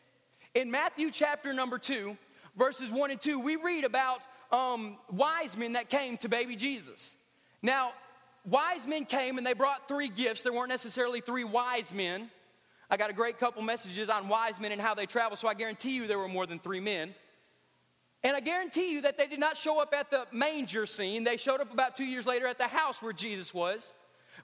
In 0.53 0.71
Matthew 0.71 1.11
chapter 1.11 1.53
number 1.53 1.77
2, 1.77 2.17
verses 2.57 2.91
1 2.91 3.11
and 3.11 3.21
2, 3.21 3.39
we 3.39 3.55
read 3.57 3.83
about 3.83 4.19
um, 4.51 4.97
wise 5.11 5.57
men 5.57 5.73
that 5.73 5.89
came 5.89 6.17
to 6.17 6.29
baby 6.29 6.55
Jesus. 6.55 7.15
Now, 7.61 7.93
wise 8.45 8.87
men 8.87 9.05
came 9.05 9.37
and 9.37 9.45
they 9.45 9.53
brought 9.53 9.87
three 9.87 10.09
gifts. 10.09 10.43
There 10.43 10.53
weren't 10.53 10.69
necessarily 10.69 11.21
three 11.21 11.43
wise 11.43 11.93
men. 11.93 12.29
I 12.89 12.97
got 12.97 13.09
a 13.09 13.13
great 13.13 13.39
couple 13.39 13.61
messages 13.61 14.09
on 14.09 14.27
wise 14.27 14.59
men 14.59 14.71
and 14.71 14.81
how 14.81 14.93
they 14.93 15.05
travel, 15.05 15.35
so 15.35 15.47
I 15.47 15.53
guarantee 15.53 15.95
you 15.95 16.07
there 16.07 16.19
were 16.19 16.27
more 16.27 16.45
than 16.45 16.59
three 16.59 16.79
men. 16.79 17.15
And 18.23 18.35
I 18.35 18.39
guarantee 18.39 18.91
you 18.91 19.01
that 19.01 19.17
they 19.17 19.27
did 19.27 19.39
not 19.39 19.57
show 19.57 19.79
up 19.81 19.93
at 19.93 20.09
the 20.09 20.25
manger 20.31 20.85
scene. 20.85 21.23
They 21.23 21.37
showed 21.37 21.61
up 21.61 21.71
about 21.71 21.95
two 21.95 22.05
years 22.05 22.25
later 22.25 22.47
at 22.47 22.57
the 22.57 22.67
house 22.67 23.01
where 23.01 23.13
Jesus 23.13 23.53
was. 23.53 23.93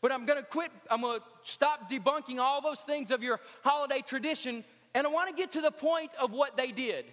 But 0.01 0.11
I'm 0.11 0.25
gonna 0.25 0.43
quit, 0.43 0.71
I'm 0.89 1.01
gonna 1.01 1.19
stop 1.43 1.89
debunking 1.89 2.37
all 2.37 2.61
those 2.61 2.81
things 2.81 3.11
of 3.11 3.21
your 3.23 3.39
holiday 3.63 4.01
tradition, 4.05 4.63
and 4.93 5.05
I 5.05 5.09
wanna 5.09 5.33
get 5.33 5.51
to 5.53 5.61
the 5.61 5.71
point 5.71 6.11
of 6.19 6.31
what 6.31 6.57
they 6.57 6.71
did. 6.71 7.05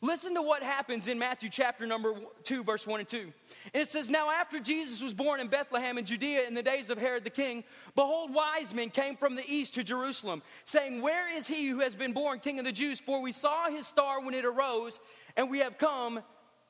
Listen 0.00 0.34
to 0.34 0.42
what 0.42 0.62
happens 0.62 1.08
in 1.08 1.18
Matthew 1.18 1.48
chapter 1.48 1.84
number 1.84 2.14
2, 2.44 2.62
verse 2.62 2.86
1 2.86 3.00
and 3.00 3.08
2. 3.08 3.32
And 3.74 3.82
it 3.82 3.88
says, 3.88 4.08
Now 4.08 4.30
after 4.30 4.60
Jesus 4.60 5.02
was 5.02 5.12
born 5.12 5.40
in 5.40 5.48
Bethlehem 5.48 5.98
in 5.98 6.04
Judea 6.04 6.46
in 6.46 6.54
the 6.54 6.62
days 6.62 6.88
of 6.88 6.98
Herod 6.98 7.24
the 7.24 7.30
king, 7.30 7.64
behold, 7.96 8.32
wise 8.32 8.72
men 8.72 8.90
came 8.90 9.16
from 9.16 9.34
the 9.34 9.42
east 9.48 9.74
to 9.74 9.82
Jerusalem, 9.82 10.42
saying, 10.64 11.02
Where 11.02 11.36
is 11.36 11.48
he 11.48 11.66
who 11.66 11.80
has 11.80 11.96
been 11.96 12.12
born 12.12 12.38
king 12.38 12.60
of 12.60 12.64
the 12.64 12.70
Jews? 12.70 13.00
For 13.00 13.20
we 13.20 13.32
saw 13.32 13.68
his 13.70 13.88
star 13.88 14.20
when 14.24 14.34
it 14.34 14.44
arose, 14.44 15.00
and 15.36 15.50
we 15.50 15.58
have 15.60 15.78
come 15.78 16.20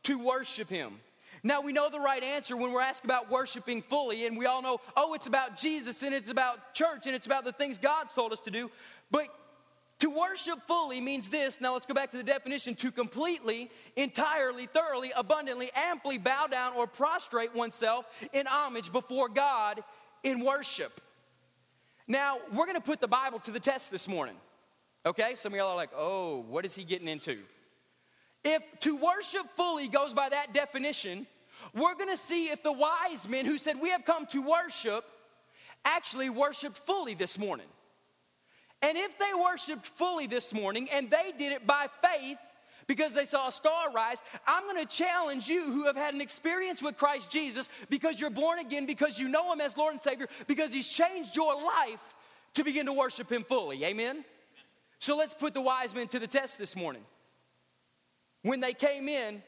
to 0.05 0.19
worship 0.19 0.71
him. 0.71 0.95
Now 1.43 1.61
we 1.61 1.73
know 1.73 1.91
the 1.91 2.01
right 2.01 2.23
answer 2.23 2.57
when 2.57 2.73
we're 2.73 2.81
asked 2.81 3.05
about 3.05 3.31
worshiping 3.31 3.83
fully, 3.83 4.27
and 4.27 4.39
we 4.39 4.47
all 4.47 4.63
know, 4.63 4.81
oh, 4.97 5.13
it's 5.13 5.27
about 5.27 5.59
Jesus 5.59 6.03
and 6.03 6.15
it's 6.15 6.31
about 6.31 6.75
church 6.75 7.07
and 7.07 7.15
it's 7.15 7.27
about 7.27 7.45
the 7.45 7.53
things 7.53 7.79
God's 7.79 8.13
told 8.15 8.33
us 8.33 8.41
to 8.41 8.51
do. 8.51 8.71
But 9.11 9.29
to 10.01 10.11
worship 10.11 10.61
fully 10.67 11.01
means 11.01 11.29
this. 11.29 11.61
Now 11.61 11.73
let's 11.73 11.87
go 11.87 11.95
back 11.95 12.13
to 12.13 12.17
the 12.17 12.23
definition 12.23 12.75
to 12.77 12.93
completely, 12.93 13.71
entirely, 13.97 14.67
thoroughly, 14.67 15.13
abundantly, 15.17 15.71
amply 15.75 16.19
bow 16.19 16.47
down 16.47 16.75
or 16.75 16.87
prostrate 16.87 17.55
oneself 17.55 18.07
in 18.33 18.47
homage 18.47 18.93
before 18.93 19.29
God 19.29 19.83
in 20.23 20.45
worship. 20.45 21.01
Now, 22.07 22.39
we're 22.53 22.65
going 22.65 22.77
to 22.77 22.83
put 22.83 23.01
the 23.01 23.09
Bible 23.09 23.39
to 23.41 23.51
the 23.51 23.61
test 23.61 23.91
this 23.91 24.09
morning. 24.09 24.37
Okay? 25.05 25.35
Some 25.35 25.53
of 25.53 25.59
y'all 25.59 25.71
are 25.71 25.77
like, 25.77 25.91
oh, 25.97 26.45
what 26.49 26.65
is 26.65 26.75
he 26.75 26.85
getting 26.85 27.09
into? 27.09 27.39
If 28.45 28.63
to 28.81 28.97
worship 28.97 29.47
fully 29.57 29.89
goes 29.89 30.15
by 30.15 30.29
that 30.29 30.55
definition, 30.55 31.27
we're 31.75 31.95
going 31.97 32.11
to 32.11 32.17
see 32.17 32.47
if 32.47 32.63
the 32.63 32.73
wise 32.73 33.29
men 33.29 33.45
who 33.45 33.59
said, 33.59 33.81
we 33.81 33.91
have 33.91 34.05
come 34.05 34.27
to 34.27 34.41
worship, 34.43 35.05
actually 35.85 36.31
worshiped 36.31 36.79
fully 36.79 37.15
this 37.15 37.39
morning. 37.39 37.67
And 38.83 38.97
if 38.97 39.19
they 39.19 39.31
worshiped 39.41 39.87
fully 39.87 40.27
this 40.27 40.55
morning 40.55 40.89
and 40.93 41.11
they 41.11 41.33
did 41.37 41.53
it 41.53 41.67
by 41.67 41.87
faith 42.03 42.39
because 42.87 43.13
they 43.13 43.25
saw 43.25 43.49
a 43.49 43.53
star 43.53 43.93
rise, 43.93 44.23
I'm 44.47 44.65
going 44.65 44.85
to 44.85 44.87
challenge 44.87 45.49
you 45.49 45.65
who 45.65 45.85
have 45.85 45.97
had 45.97 46.15
an 46.15 46.21
experience 46.21 46.83
with 46.83 46.97
Christ 46.97 47.31
Jesus 47.31 47.69
because 47.91 48.21
you're 48.21 48.31
born 48.31 48.61
again, 48.61 48.87
because 48.87 49.19
you 49.19 49.29
know 49.29 49.53
Him 49.53 49.61
as 49.61 49.77
Lord 49.77 49.95
and 49.95 50.03
Savior, 50.03 50.29
because 50.47 50.73
He's 50.73 50.89
changed 50.89 51.35
your 51.35 51.55
life 51.55 52.15
to 52.55 52.65
begin 52.65 52.87
to 52.87 52.93
worship 52.93 53.31
Him 53.31 53.45
fully. 53.45 53.85
Amen? 53.85 54.25
So 55.01 55.17
let's 55.17 55.35
put 55.35 55.55
the 55.55 55.61
wise 55.61 55.95
men 55.95 56.09
to 56.09 56.19
the 56.19 56.27
test 56.27 56.59
this 56.59 56.77
morning. 56.77 57.03
When 58.43 58.61
they 58.61 58.73
came 58.73 59.09
in, 59.09 59.43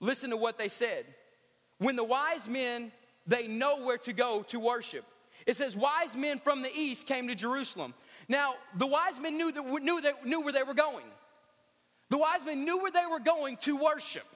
listen 0.00 0.30
to 0.30 0.36
what 0.36 0.58
they 0.58 0.68
said. 0.68 1.04
When 1.78 1.96
the 1.96 2.04
wise 2.04 2.48
men, 2.48 2.90
they 3.26 3.46
know 3.46 3.84
where 3.84 3.98
to 3.98 4.12
go 4.12 4.42
to 4.48 4.58
worship. 4.58 5.04
It 5.48 5.56
says, 5.56 5.74
wise 5.74 6.14
men 6.14 6.38
from 6.38 6.60
the 6.60 6.70
east 6.76 7.06
came 7.06 7.26
to 7.28 7.34
Jerusalem. 7.34 7.94
Now, 8.28 8.52
the 8.76 8.86
wise 8.86 9.18
men 9.18 9.38
knew, 9.38 9.50
that, 9.50 9.64
knew, 9.64 10.00
that, 10.02 10.26
knew 10.26 10.42
where 10.42 10.52
they 10.52 10.62
were 10.62 10.74
going. 10.74 11.06
The 12.10 12.18
wise 12.18 12.44
men 12.44 12.66
knew 12.66 12.76
where 12.82 12.90
they 12.90 13.06
were 13.10 13.18
going 13.18 13.56
to 13.62 13.78
worship. 13.78 14.26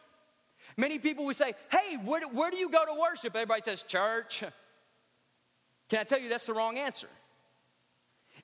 Many 0.79 0.99
people 0.99 1.27
would 1.27 1.37
say, 1.37 1.53
Hey, 1.71 1.99
where 2.03 2.21
do, 2.21 2.29
where 2.29 2.51
do 2.51 2.57
you 2.57 2.71
go 2.71 2.87
to 2.87 2.99
worship? 2.99 3.37
Everybody 3.37 3.61
says, 3.63 3.83
Church. 3.83 4.43
Can 5.91 6.01
I 6.01 6.05
tell 6.05 6.19
you 6.19 6.31
that's 6.31 6.47
the 6.47 6.55
wrong 6.55 6.79
answer? 6.79 7.09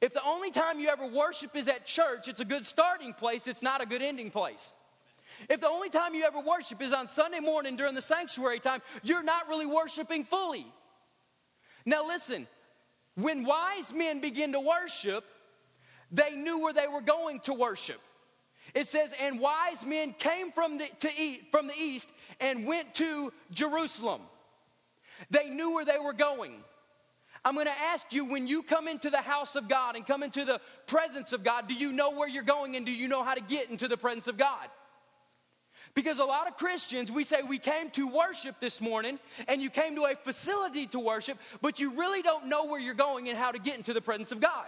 If 0.02 0.12
the 0.12 0.22
only 0.26 0.50
time 0.50 0.78
you 0.78 0.88
ever 0.88 1.06
worship 1.06 1.56
is 1.56 1.68
at 1.68 1.86
church, 1.86 2.28
it's 2.28 2.42
a 2.42 2.44
good 2.44 2.66
starting 2.66 3.14
place, 3.14 3.46
it's 3.46 3.62
not 3.62 3.82
a 3.82 3.86
good 3.86 4.02
ending 4.02 4.30
place. 4.30 4.74
If 5.48 5.62
the 5.62 5.68
only 5.68 5.88
time 5.88 6.14
you 6.14 6.24
ever 6.24 6.40
worship 6.40 6.82
is 6.82 6.92
on 6.92 7.06
Sunday 7.06 7.40
morning 7.40 7.76
during 7.76 7.94
the 7.94 8.02
sanctuary 8.02 8.60
time, 8.60 8.82
you're 9.02 9.22
not 9.22 9.48
really 9.48 9.64
worshiping 9.64 10.24
fully. 10.24 10.66
Now, 11.86 12.06
listen, 12.06 12.46
when 13.20 13.44
wise 13.44 13.92
men 13.92 14.20
begin 14.20 14.52
to 14.52 14.60
worship, 14.60 15.24
they 16.12 16.30
knew 16.30 16.60
where 16.60 16.72
they 16.72 16.86
were 16.86 17.00
going 17.00 17.40
to 17.40 17.52
worship. 17.52 18.00
It 18.74 18.86
says, 18.86 19.12
and 19.20 19.40
wise 19.40 19.84
men 19.84 20.14
came 20.16 20.52
from 20.52 20.78
the, 20.78 20.88
to 21.00 21.10
eat, 21.18 21.48
from 21.50 21.66
the 21.66 21.74
east 21.74 22.08
and 22.40 22.64
went 22.64 22.94
to 22.96 23.32
Jerusalem. 23.50 24.20
They 25.30 25.48
knew 25.48 25.74
where 25.74 25.84
they 25.84 25.98
were 25.98 26.12
going. 26.12 26.62
I'm 27.44 27.54
going 27.54 27.66
to 27.66 27.80
ask 27.92 28.06
you 28.12 28.24
when 28.24 28.46
you 28.46 28.62
come 28.62 28.86
into 28.86 29.10
the 29.10 29.18
house 29.18 29.56
of 29.56 29.68
God 29.68 29.96
and 29.96 30.06
come 30.06 30.22
into 30.22 30.44
the 30.44 30.60
presence 30.86 31.32
of 31.32 31.42
God, 31.42 31.66
do 31.66 31.74
you 31.74 31.92
know 31.92 32.12
where 32.12 32.28
you're 32.28 32.42
going 32.44 32.76
and 32.76 32.86
do 32.86 32.92
you 32.92 33.08
know 33.08 33.24
how 33.24 33.34
to 33.34 33.40
get 33.40 33.68
into 33.70 33.88
the 33.88 33.96
presence 33.96 34.28
of 34.28 34.36
God? 34.36 34.68
Because 35.98 36.20
a 36.20 36.24
lot 36.24 36.46
of 36.46 36.56
Christians, 36.56 37.10
we 37.10 37.24
say 37.24 37.42
we 37.42 37.58
came 37.58 37.90
to 37.90 38.06
worship 38.06 38.60
this 38.60 38.80
morning 38.80 39.18
and 39.48 39.60
you 39.60 39.68
came 39.68 39.96
to 39.96 40.04
a 40.04 40.14
facility 40.14 40.86
to 40.86 41.00
worship, 41.00 41.36
but 41.60 41.80
you 41.80 41.90
really 41.90 42.22
don't 42.22 42.46
know 42.46 42.66
where 42.66 42.78
you're 42.78 42.94
going 42.94 43.28
and 43.28 43.36
how 43.36 43.50
to 43.50 43.58
get 43.58 43.76
into 43.76 43.92
the 43.92 44.00
presence 44.00 44.30
of 44.30 44.40
God. 44.40 44.66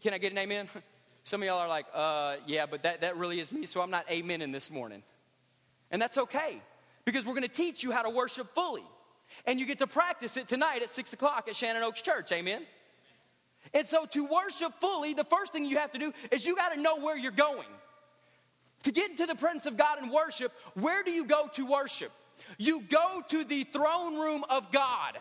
Can 0.00 0.14
I 0.14 0.18
get 0.18 0.30
an 0.30 0.38
amen? 0.38 0.68
Some 1.24 1.42
of 1.42 1.48
y'all 1.48 1.58
are 1.58 1.66
like, 1.66 1.86
uh, 1.92 2.36
yeah, 2.46 2.66
but 2.66 2.84
that, 2.84 3.00
that 3.00 3.16
really 3.16 3.40
is 3.40 3.50
me, 3.50 3.66
so 3.66 3.80
I'm 3.80 3.90
not 3.90 4.08
amen 4.08 4.40
in 4.40 4.52
this 4.52 4.70
morning. 4.70 5.02
And 5.90 6.00
that's 6.00 6.16
okay, 6.16 6.62
because 7.04 7.26
we're 7.26 7.34
going 7.34 7.42
to 7.42 7.48
teach 7.48 7.82
you 7.82 7.90
how 7.90 8.04
to 8.04 8.10
worship 8.10 8.54
fully. 8.54 8.84
And 9.46 9.58
you 9.58 9.66
get 9.66 9.80
to 9.80 9.88
practice 9.88 10.36
it 10.36 10.46
tonight 10.46 10.82
at 10.82 10.90
6 10.90 11.12
o'clock 11.12 11.48
at 11.48 11.56
Shannon 11.56 11.82
Oaks 11.82 12.02
Church, 12.02 12.30
amen? 12.30 12.62
And 13.74 13.84
so 13.84 14.04
to 14.04 14.26
worship 14.26 14.74
fully, 14.80 15.12
the 15.12 15.24
first 15.24 15.52
thing 15.52 15.64
you 15.64 15.78
have 15.78 15.90
to 15.90 15.98
do 15.98 16.12
is 16.30 16.46
you 16.46 16.54
got 16.54 16.72
to 16.72 16.80
know 16.80 16.98
where 16.98 17.16
you're 17.16 17.32
going. 17.32 17.66
To 18.82 18.92
get 18.92 19.10
into 19.10 19.26
the 19.26 19.34
presence 19.34 19.66
of 19.66 19.76
God 19.76 19.98
and 20.00 20.10
worship, 20.10 20.52
where 20.74 21.02
do 21.02 21.10
you 21.10 21.24
go 21.24 21.48
to 21.54 21.66
worship? 21.66 22.10
You 22.58 22.82
go 22.82 23.22
to 23.28 23.44
the 23.44 23.64
throne 23.64 24.18
room 24.18 24.44
of 24.50 24.72
God. 24.72 25.18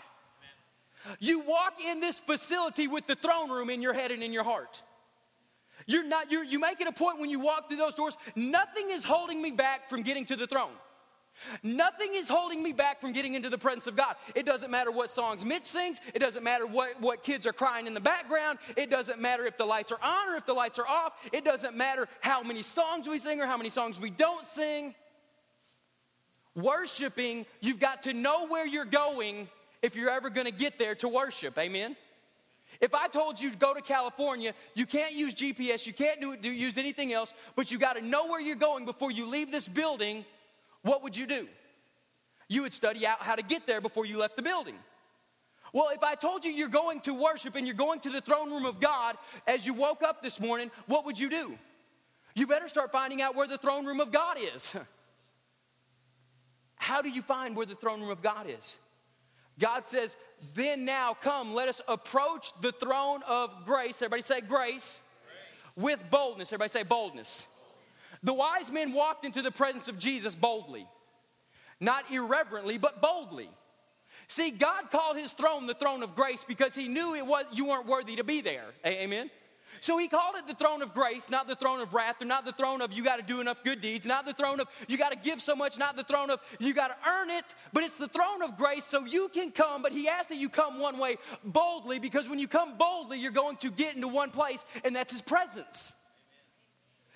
You 1.20 1.40
walk 1.42 1.82
in 1.84 2.00
this 2.00 2.20
facility 2.20 2.88
with 2.88 3.08
the 3.08 3.16
throne 3.16 3.50
room 3.50 3.70
in 3.70 3.82
your 3.82 3.94
head 3.94 4.12
and 4.12 4.24
in 4.24 4.34
your 4.34 4.44
heart. 4.44 4.82
You're 5.88 6.04
not, 6.04 6.32
you're, 6.32 6.44
you 6.44 6.60
make 6.60 6.80
it 6.80 6.88
a 6.88 6.92
point 6.92 7.20
when 7.20 7.30
you 7.30 7.40
walk 7.40 7.68
through 7.68 7.78
those 7.78 7.96
doors, 7.96 8.16
nothing 8.36 8.90
is 8.92 9.04
holding 9.04 9.42
me 9.42 9.52
back 9.52 9.90
from 9.90 10.04
getting 10.04 10.26
to 10.28 10.36
the 10.36 10.48
throne. 10.48 10.74
Nothing 11.64 12.12
is 12.14 12.28
holding 12.28 12.64
me 12.64 12.74
back 12.74 13.02
from 13.02 13.12
getting 13.14 13.34
into 13.34 13.50
the 13.50 13.58
presence 13.58 13.88
of 13.88 13.96
God. 13.96 14.16
It 14.36 14.46
doesn't 14.46 14.72
matter 14.72 14.92
what 14.92 15.10
songs 15.10 15.46
Mitch 15.46 15.66
sings. 15.66 16.00
It 16.14 16.20
doesn't 16.20 16.44
matter 16.44 16.66
what, 16.66 17.00
what 17.00 17.24
kids 17.24 17.46
are 17.46 17.54
crying 17.54 17.88
in 17.88 17.94
the 17.94 18.00
background. 18.00 18.60
It 18.76 18.90
doesn't 18.90 19.20
matter 19.20 19.46
if 19.46 19.58
the 19.58 19.66
lights 19.66 19.92
are 19.92 20.00
on 20.04 20.30
or 20.30 20.36
if 20.36 20.46
the 20.46 20.54
lights 20.54 20.80
are 20.80 20.88
off. 20.88 21.14
It 21.32 21.46
doesn't 21.46 21.76
matter 21.76 22.08
how 22.22 22.44
many 22.44 22.62
songs 22.62 23.08
we 23.08 23.20
sing 23.20 23.42
or 23.42 23.48
how 23.48 23.58
many 23.58 23.70
songs 23.70 24.00
we 24.00 24.10
don't 24.10 24.46
sing. 24.46 24.96
Worshiping, 26.56 27.46
you've 27.62 27.80
got 27.80 28.04
to 28.04 28.14
know 28.14 28.48
where 28.48 28.68
you're 28.68 28.86
going 28.86 29.48
if 29.82 29.96
you're 29.96 30.10
ever 30.10 30.30
going 30.30 30.48
to 30.48 30.54
get 30.54 30.78
there 30.78 30.96
to 30.96 31.08
worship. 31.08 31.58
Amen? 31.58 31.96
If 32.80 32.96
I 32.96 33.08
told 33.08 33.40
you 33.40 33.52
to 33.52 33.58
go 33.58 33.74
to 33.74 33.82
California, 33.82 34.54
you 34.74 34.86
can't 34.86 35.14
use 35.14 35.36
GPS, 35.36 35.86
you 35.86 35.94
can't 35.94 36.20
do, 36.20 36.36
do 36.36 36.52
use 36.52 36.78
anything 36.78 37.14
else, 37.14 37.34
but 37.56 37.72
you 37.72 37.78
got 37.78 37.96
to 37.96 38.02
know 38.02 38.28
where 38.28 38.42
you're 38.42 38.56
going 38.56 38.86
before 38.86 39.12
you 39.12 39.28
leave 39.28 39.52
this 39.52 39.68
building 39.68 40.26
what 40.84 41.04
would 41.04 41.16
you 41.16 41.28
do? 41.28 41.48
You 42.48 42.64
would 42.64 42.74
study 42.74 43.06
out 43.06 43.20
how 43.20 43.36
to 43.36 43.44
get 43.44 43.66
there 43.66 43.82
before 43.82 44.06
you 44.06 44.18
left 44.18 44.36
the 44.36 44.42
building. 44.42 44.76
Well, 45.74 45.90
if 45.94 46.04
I 46.04 46.16
told 46.16 46.44
you 46.44 46.52
you're 46.52 46.68
going 46.68 47.00
to 47.02 47.14
worship 47.14 47.56
and 47.56 47.66
you're 47.66 47.76
going 47.76 48.02
to 48.02 48.10
the 48.10 48.20
throne 48.20 48.52
room 48.52 48.66
of 48.66 48.80
God 48.80 49.16
as 49.48 49.66
you 49.66 49.74
woke 49.74 50.04
up 50.04 50.22
this 50.22 50.40
morning, 50.40 50.70
what 50.88 51.06
would 51.06 51.18
you 51.18 51.30
do? 51.30 51.58
You 52.36 52.48
better 52.48 52.68
start 52.68 52.92
finding 52.92 53.22
out 53.22 53.36
where 53.36 53.48
the 53.48 53.58
throne 53.58 53.86
room 53.86 54.00
of 54.00 54.12
God 54.12 54.38
is. 54.56 54.74
How 56.76 57.02
do 57.02 57.10
you 57.10 57.22
find 57.22 57.56
where 57.56 57.66
the 57.66 57.76
throne 57.76 58.02
room 58.02 58.10
of 58.10 58.22
God 58.22 58.48
is? 58.50 58.78
God 59.60 59.88
says, 59.88 60.18
Then 60.56 60.84
now 60.84 61.14
come, 61.14 61.54
let 61.54 61.70
us 61.70 61.82
approach 61.88 62.52
the 62.62 62.72
throne 62.72 63.22
of 63.28 63.52
grace. 63.66 64.02
Everybody 64.02 64.24
say 64.24 64.42
grace. 64.42 65.00
grace. 65.76 65.78
With 65.86 66.10
boldness. 66.10 66.52
Everybody 66.52 66.70
say 66.70 66.84
boldness. 66.84 67.46
The 68.24 68.34
wise 68.34 68.72
men 68.72 68.94
walked 68.94 69.26
into 69.26 69.42
the 69.42 69.52
presence 69.52 69.88
of 69.88 69.98
Jesus 69.98 70.36
boldly, 70.36 70.88
not 71.80 72.12
irreverently, 72.12 72.78
but 72.78 73.02
boldly. 73.02 73.50
See, 74.28 74.52
God 74.52 74.92
called 74.92 75.18
his 75.18 75.34
throne 75.34 75.68
the 75.68 75.74
throne 75.74 76.04
of 76.04 76.16
grace 76.16 76.46
because 76.48 76.76
he 76.76 76.88
knew 76.88 77.16
it 77.16 77.26
was 77.26 77.46
you 77.52 77.66
weren't 77.66 77.88
worthy 77.88 78.16
to 78.16 78.24
be 78.24 78.42
there. 78.42 78.66
Amen. 78.86 79.30
So 79.82 79.98
he 79.98 80.08
called 80.08 80.36
it 80.36 80.46
the 80.46 80.54
throne 80.54 80.84
of 80.84 80.94
grace, 80.94 81.28
not 81.28 81.48
the 81.48 81.56
throne 81.56 81.82
of 81.82 81.94
wrath, 81.94 82.22
or 82.22 82.26
not 82.26 82.46
the 82.46 82.52
throne 82.52 82.82
of 82.82 82.94
you 82.94 83.04
got 83.04 83.18
to 83.18 83.24
do 83.24 83.42
enough 83.42 83.64
good 83.64 83.82
deeds, 83.82 84.06
not 84.06 84.26
the 84.26 84.34
throne 84.34 84.60
of 84.60 84.68
you 84.88 84.96
got 84.96 85.12
to 85.12 85.18
give 85.18 85.42
so 85.42 85.56
much, 85.56 85.78
not 85.80 85.96
the 85.96 86.04
throne 86.04 86.30
of 86.30 86.40
you 86.60 86.72
got 86.74 86.90
to 86.90 87.10
earn 87.10 87.32
it, 87.32 87.46
but 87.74 87.84
it's 87.84 87.98
the 87.98 88.08
throne 88.08 88.44
of 88.44 88.58
grace 88.58 88.86
so 88.86 89.04
you 89.06 89.28
can 89.30 89.52
come. 89.52 89.82
But 89.82 89.92
he 89.92 90.08
asked 90.08 90.30
that 90.30 90.38
you 90.38 90.50
come 90.50 90.80
one 90.80 91.00
way 91.00 91.18
boldly 91.44 91.98
because 91.98 92.30
when 92.30 92.38
you 92.38 92.48
come 92.48 92.78
boldly, 92.78 93.18
you're 93.18 93.32
going 93.32 93.58
to 93.58 93.72
get 93.72 93.96
into 93.96 94.08
one 94.08 94.30
place, 94.30 94.64
and 94.84 94.96
that's 94.96 95.12
his 95.12 95.22
presence. 95.22 95.94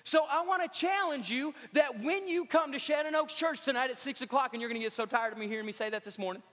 So 0.06 0.24
I 0.30 0.44
want 0.46 0.62
to 0.62 0.68
challenge 0.68 1.28
you 1.30 1.52
that 1.72 2.00
when 2.00 2.28
you 2.28 2.44
come 2.44 2.70
to 2.70 2.78
Shannon 2.78 3.16
Oaks 3.16 3.34
Church 3.34 3.60
tonight 3.60 3.90
at 3.90 3.98
6 3.98 4.22
o'clock, 4.22 4.50
and 4.52 4.62
you're 4.62 4.70
going 4.70 4.80
to 4.80 4.84
get 4.84 4.92
so 4.92 5.04
tired 5.04 5.32
of 5.32 5.38
me 5.38 5.48
hearing 5.48 5.66
me 5.66 5.72
say 5.72 5.90
that 5.90 6.04
this 6.04 6.16
morning, 6.16 6.44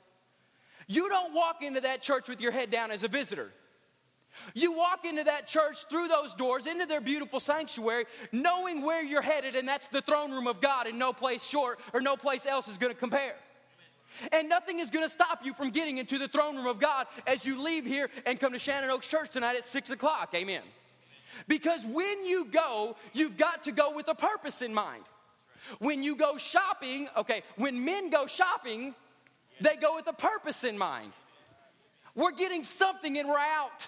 you 0.88 1.08
don't 1.08 1.36
walk 1.36 1.62
into 1.62 1.80
that 1.82 2.02
church 2.02 2.28
with 2.28 2.42
your 2.42 2.52
head 2.52 2.72
down 2.72 2.90
as 2.90 3.04
a 3.04 3.08
visitor. 3.08 3.52
You 4.56 4.74
walk 4.74 5.06
into 5.06 5.24
that 5.26 5.46
church 5.46 5.86
through 5.88 6.08
those 6.08 6.34
doors, 6.34 6.66
into 6.66 6.88
their 6.88 7.00
beautiful 7.00 7.40
sanctuary, 7.40 8.06
knowing 8.32 8.82
where 8.82 9.04
you're 9.04 9.22
headed, 9.22 9.56
and 9.56 9.68
that's 9.68 9.86
the 9.86 10.02
throne 10.02 10.32
room 10.32 10.48
of 10.48 10.60
God, 10.60 10.88
and 10.88 10.98
no 10.98 11.14
place 11.14 11.44
short 11.44 11.80
or 11.94 12.02
no 12.02 12.16
place 12.16 12.48
else 12.48 12.68
is 12.68 12.80
going 12.80 12.92
to 12.92 13.00
compare. 13.00 13.36
And 14.32 14.50
nothing 14.50 14.80
is 14.80 14.90
going 14.90 15.06
to 15.06 15.12
stop 15.12 15.46
you 15.46 15.54
from 15.54 15.70
getting 15.70 16.00
into 16.00 16.18
the 16.18 16.28
throne 16.28 16.56
room 16.56 16.66
of 16.66 16.80
God 16.80 17.06
as 17.28 17.46
you 17.46 17.62
leave 17.62 17.86
here 17.86 18.10
and 18.26 18.40
come 18.40 18.54
to 18.54 18.60
Shannon 18.60 18.90
Oaks 18.90 19.08
Church 19.08 19.30
tonight 19.30 19.58
at 19.58 19.66
6 19.66 19.92
o'clock. 19.92 20.32
Amen. 20.34 20.64
Because 21.48 21.86
when 21.86 22.26
you 22.26 22.46
go, 22.46 22.96
you've 23.14 23.38
got 23.38 23.64
to 23.66 23.72
go 23.72 23.96
with 23.96 24.08
a 24.08 24.16
purpose 24.16 24.62
in 24.62 24.74
mind. 24.74 25.04
When 25.80 26.04
you 26.04 26.16
go 26.16 26.38
shopping, 26.38 27.08
okay, 27.18 27.44
when 27.56 27.86
men 27.86 28.10
go 28.10 28.28
shopping, 28.28 28.94
they 29.62 29.76
go 29.76 29.96
with 29.96 30.08
a 30.08 30.14
purpose 30.14 30.64
in 30.64 30.78
mind. 30.78 31.14
We're 32.16 32.32
getting 32.32 32.64
something 32.64 33.18
and 33.18 33.28
we're 33.28 33.38
out. 33.38 33.88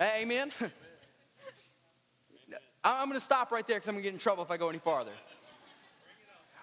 Amen. 0.00 0.52
Amen. 0.60 0.72
I'm 2.84 3.08
going 3.08 3.18
to 3.18 3.24
stop 3.24 3.50
right 3.50 3.66
there 3.66 3.76
because 3.76 3.88
I'm 3.88 3.94
going 3.94 4.04
to 4.04 4.08
get 4.08 4.14
in 4.14 4.20
trouble 4.20 4.44
if 4.44 4.50
I 4.50 4.56
go 4.56 4.68
any 4.68 4.78
farther. 4.78 5.12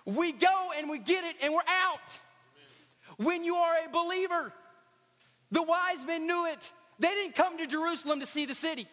We 0.05 0.31
go 0.31 0.71
and 0.77 0.89
we 0.89 0.99
get 0.99 1.23
it 1.23 1.35
and 1.43 1.53
we're 1.53 1.61
out. 1.67 2.19
When 3.17 3.43
you 3.43 3.55
are 3.55 3.75
a 3.85 3.89
believer, 3.89 4.53
the 5.51 5.63
wise 5.63 6.05
men 6.05 6.27
knew 6.27 6.47
it. 6.47 6.71
They 6.99 7.09
didn't 7.09 7.35
come 7.35 7.57
to 7.57 7.67
Jerusalem 7.67 8.19
to 8.19 8.25
see 8.25 8.45
the 8.45 8.55
city. 8.55 8.87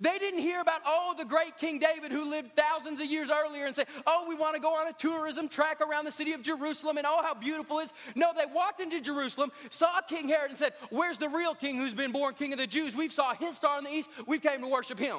They 0.00 0.18
didn't 0.18 0.40
hear 0.40 0.60
about, 0.60 0.80
oh, 0.86 1.14
the 1.16 1.24
great 1.24 1.58
King 1.58 1.78
David 1.78 2.12
who 2.12 2.24
lived 2.24 2.56
thousands 2.56 3.00
of 3.00 3.06
years 3.06 3.30
earlier 3.30 3.66
and 3.66 3.76
say, 3.76 3.84
oh, 4.06 4.24
we 4.28 4.34
want 4.34 4.54
to 4.54 4.60
go 4.60 4.70
on 4.70 4.88
a 4.88 4.92
tourism 4.92 5.48
track 5.48 5.80
around 5.80 6.06
the 6.06 6.12
city 6.12 6.32
of 6.32 6.42
Jerusalem 6.42 6.96
and 6.96 7.06
oh, 7.06 7.22
how 7.22 7.34
beautiful 7.34 7.78
it 7.78 7.84
is. 7.84 7.92
No, 8.14 8.32
they 8.36 8.46
walked 8.52 8.80
into 8.80 9.00
Jerusalem, 9.00 9.52
saw 9.70 10.00
King 10.00 10.28
Herod 10.28 10.50
and 10.50 10.58
said, 10.58 10.72
where's 10.90 11.18
the 11.18 11.28
real 11.28 11.54
king 11.54 11.76
who's 11.76 11.94
been 11.94 12.10
born 12.10 12.34
king 12.34 12.52
of 12.52 12.58
the 12.58 12.66
Jews? 12.66 12.96
We've 12.96 13.12
saw 13.12 13.34
his 13.34 13.56
star 13.56 13.78
in 13.78 13.84
the 13.84 13.90
east. 13.90 14.10
We've 14.26 14.42
came 14.42 14.62
to 14.62 14.68
worship 14.68 14.98
him. 14.98 15.18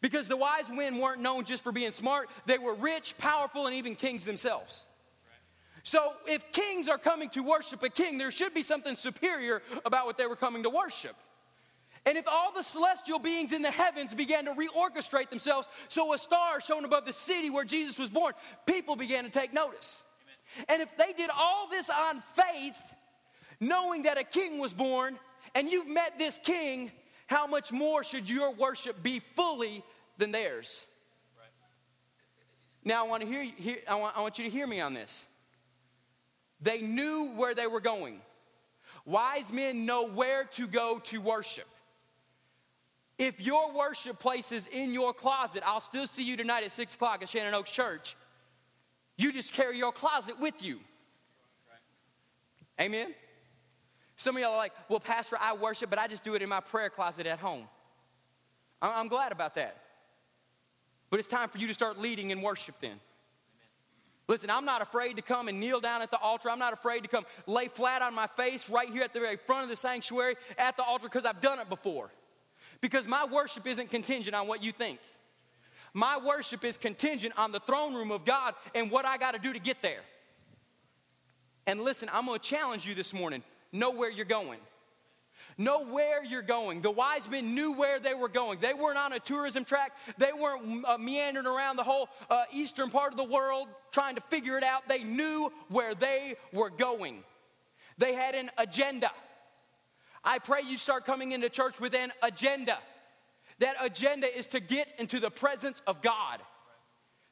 Because 0.00 0.28
the 0.28 0.36
wise 0.36 0.70
men 0.70 0.98
weren't 0.98 1.20
known 1.20 1.44
just 1.44 1.64
for 1.64 1.72
being 1.72 1.90
smart, 1.90 2.28
they 2.46 2.58
were 2.58 2.74
rich, 2.74 3.16
powerful, 3.18 3.66
and 3.66 3.74
even 3.74 3.94
kings 3.94 4.24
themselves. 4.24 4.84
So, 5.84 6.14
if 6.26 6.50
kings 6.50 6.88
are 6.88 6.96
coming 6.96 7.28
to 7.30 7.42
worship 7.42 7.82
a 7.82 7.90
king, 7.90 8.16
there 8.16 8.30
should 8.30 8.54
be 8.54 8.62
something 8.62 8.96
superior 8.96 9.62
about 9.84 10.06
what 10.06 10.16
they 10.16 10.26
were 10.26 10.34
coming 10.34 10.62
to 10.62 10.70
worship. 10.70 11.14
And 12.06 12.16
if 12.16 12.26
all 12.26 12.52
the 12.52 12.62
celestial 12.62 13.18
beings 13.18 13.52
in 13.52 13.60
the 13.60 13.70
heavens 13.70 14.14
began 14.14 14.46
to 14.46 14.52
reorchestrate 14.52 15.28
themselves 15.28 15.68
so 15.88 16.14
a 16.14 16.18
star 16.18 16.60
shone 16.62 16.86
above 16.86 17.04
the 17.04 17.12
city 17.12 17.50
where 17.50 17.64
Jesus 17.64 17.98
was 17.98 18.08
born, 18.08 18.32
people 18.64 18.96
began 18.96 19.24
to 19.24 19.30
take 19.30 19.52
notice. 19.52 20.02
Amen. 20.58 20.66
And 20.70 20.82
if 20.82 20.96
they 20.96 21.12
did 21.12 21.30
all 21.36 21.68
this 21.68 21.90
on 21.90 22.22
faith, 22.32 22.94
knowing 23.60 24.04
that 24.04 24.18
a 24.18 24.24
king 24.24 24.58
was 24.58 24.72
born, 24.72 25.18
and 25.54 25.68
you've 25.68 25.88
met 25.88 26.18
this 26.18 26.38
king, 26.42 26.92
how 27.26 27.46
much 27.46 27.72
more 27.72 28.02
should 28.02 28.28
your 28.28 28.52
worship 28.52 29.02
be 29.02 29.20
fully 29.36 29.82
than 30.16 30.32
theirs? 30.32 30.86
Right. 31.38 31.48
Now, 32.84 33.04
I 33.04 33.08
want, 33.08 33.22
to 33.22 33.28
hear, 33.28 33.42
hear 33.42 33.78
I, 33.86 33.96
want, 33.96 34.16
I 34.16 34.22
want 34.22 34.38
you 34.38 34.44
to 34.44 34.50
hear 34.50 34.66
me 34.66 34.80
on 34.80 34.94
this. 34.94 35.26
They 36.64 36.80
knew 36.80 37.30
where 37.36 37.54
they 37.54 37.66
were 37.66 37.80
going. 37.80 38.20
Wise 39.04 39.52
men 39.52 39.84
know 39.84 40.08
where 40.08 40.44
to 40.44 40.66
go 40.66 40.98
to 41.04 41.20
worship. 41.20 41.68
If 43.18 43.38
your 43.40 43.72
worship 43.72 44.18
place 44.18 44.50
is 44.50 44.66
in 44.72 44.90
your 44.90 45.12
closet, 45.12 45.62
I'll 45.66 45.80
still 45.80 46.06
see 46.06 46.24
you 46.24 46.38
tonight 46.38 46.64
at 46.64 46.72
6 46.72 46.94
o'clock 46.94 47.22
at 47.22 47.28
Shannon 47.28 47.52
Oaks 47.52 47.70
Church. 47.70 48.16
You 49.18 49.30
just 49.30 49.52
carry 49.52 49.76
your 49.76 49.92
closet 49.92 50.40
with 50.40 50.64
you. 50.64 50.80
Amen? 52.80 53.14
Some 54.16 54.34
of 54.36 54.42
y'all 54.42 54.52
are 54.52 54.56
like, 54.56 54.72
well, 54.88 55.00
Pastor, 55.00 55.36
I 55.38 55.54
worship, 55.54 55.90
but 55.90 55.98
I 55.98 56.08
just 56.08 56.24
do 56.24 56.34
it 56.34 56.40
in 56.40 56.48
my 56.48 56.60
prayer 56.60 56.88
closet 56.88 57.26
at 57.26 57.38
home. 57.40 57.68
I'm 58.80 59.08
glad 59.08 59.32
about 59.32 59.54
that. 59.56 59.76
But 61.10 61.20
it's 61.20 61.28
time 61.28 61.50
for 61.50 61.58
you 61.58 61.66
to 61.66 61.74
start 61.74 61.98
leading 61.98 62.30
in 62.30 62.40
worship 62.40 62.76
then. 62.80 62.98
Listen, 64.26 64.48
I'm 64.48 64.64
not 64.64 64.80
afraid 64.80 65.16
to 65.16 65.22
come 65.22 65.48
and 65.48 65.60
kneel 65.60 65.80
down 65.80 66.00
at 66.00 66.10
the 66.10 66.18
altar. 66.18 66.48
I'm 66.48 66.58
not 66.58 66.72
afraid 66.72 67.02
to 67.02 67.08
come 67.08 67.26
lay 67.46 67.68
flat 67.68 68.00
on 68.00 68.14
my 68.14 68.26
face 68.26 68.70
right 68.70 68.88
here 68.88 69.02
at 69.02 69.12
the 69.12 69.20
very 69.20 69.36
front 69.36 69.64
of 69.64 69.68
the 69.68 69.76
sanctuary 69.76 70.36
at 70.56 70.76
the 70.76 70.82
altar 70.82 71.04
because 71.04 71.26
I've 71.26 71.42
done 71.42 71.58
it 71.58 71.68
before. 71.68 72.10
Because 72.80 73.06
my 73.06 73.26
worship 73.26 73.66
isn't 73.66 73.90
contingent 73.90 74.34
on 74.34 74.46
what 74.46 74.62
you 74.62 74.72
think. 74.72 74.98
My 75.92 76.18
worship 76.18 76.64
is 76.64 76.76
contingent 76.76 77.34
on 77.38 77.52
the 77.52 77.60
throne 77.60 77.94
room 77.94 78.10
of 78.10 78.24
God 78.24 78.54
and 78.74 78.90
what 78.90 79.04
I 79.04 79.18
got 79.18 79.32
to 79.34 79.38
do 79.38 79.52
to 79.52 79.60
get 79.60 79.82
there. 79.82 80.00
And 81.66 81.82
listen, 81.82 82.08
I'm 82.12 82.26
going 82.26 82.40
to 82.40 82.44
challenge 82.44 82.86
you 82.86 82.94
this 82.94 83.14
morning. 83.14 83.42
Know 83.72 83.90
where 83.90 84.10
you're 84.10 84.24
going. 84.24 84.58
Know 85.56 85.84
where 85.84 86.24
you're 86.24 86.42
going. 86.42 86.80
The 86.80 86.90
wise 86.90 87.28
men 87.30 87.54
knew 87.54 87.72
where 87.72 88.00
they 88.00 88.14
were 88.14 88.28
going. 88.28 88.58
They 88.60 88.74
weren't 88.74 88.98
on 88.98 89.12
a 89.12 89.20
tourism 89.20 89.64
track. 89.64 89.92
They 90.18 90.32
weren't 90.32 90.84
uh, 90.84 90.98
meandering 90.98 91.46
around 91.46 91.76
the 91.76 91.84
whole 91.84 92.08
uh, 92.28 92.44
eastern 92.52 92.90
part 92.90 93.12
of 93.12 93.16
the 93.16 93.24
world 93.24 93.68
trying 93.92 94.16
to 94.16 94.20
figure 94.22 94.58
it 94.58 94.64
out. 94.64 94.88
They 94.88 95.04
knew 95.04 95.52
where 95.68 95.94
they 95.94 96.34
were 96.52 96.70
going. 96.70 97.22
They 97.98 98.14
had 98.14 98.34
an 98.34 98.50
agenda. 98.58 99.10
I 100.24 100.38
pray 100.38 100.62
you 100.66 100.76
start 100.76 101.04
coming 101.04 101.32
into 101.32 101.48
church 101.48 101.78
with 101.78 101.94
an 101.94 102.10
agenda. 102.22 102.78
That 103.60 103.76
agenda 103.80 104.26
is 104.36 104.48
to 104.48 104.60
get 104.60 104.92
into 104.98 105.20
the 105.20 105.30
presence 105.30 105.82
of 105.86 106.02
God. 106.02 106.40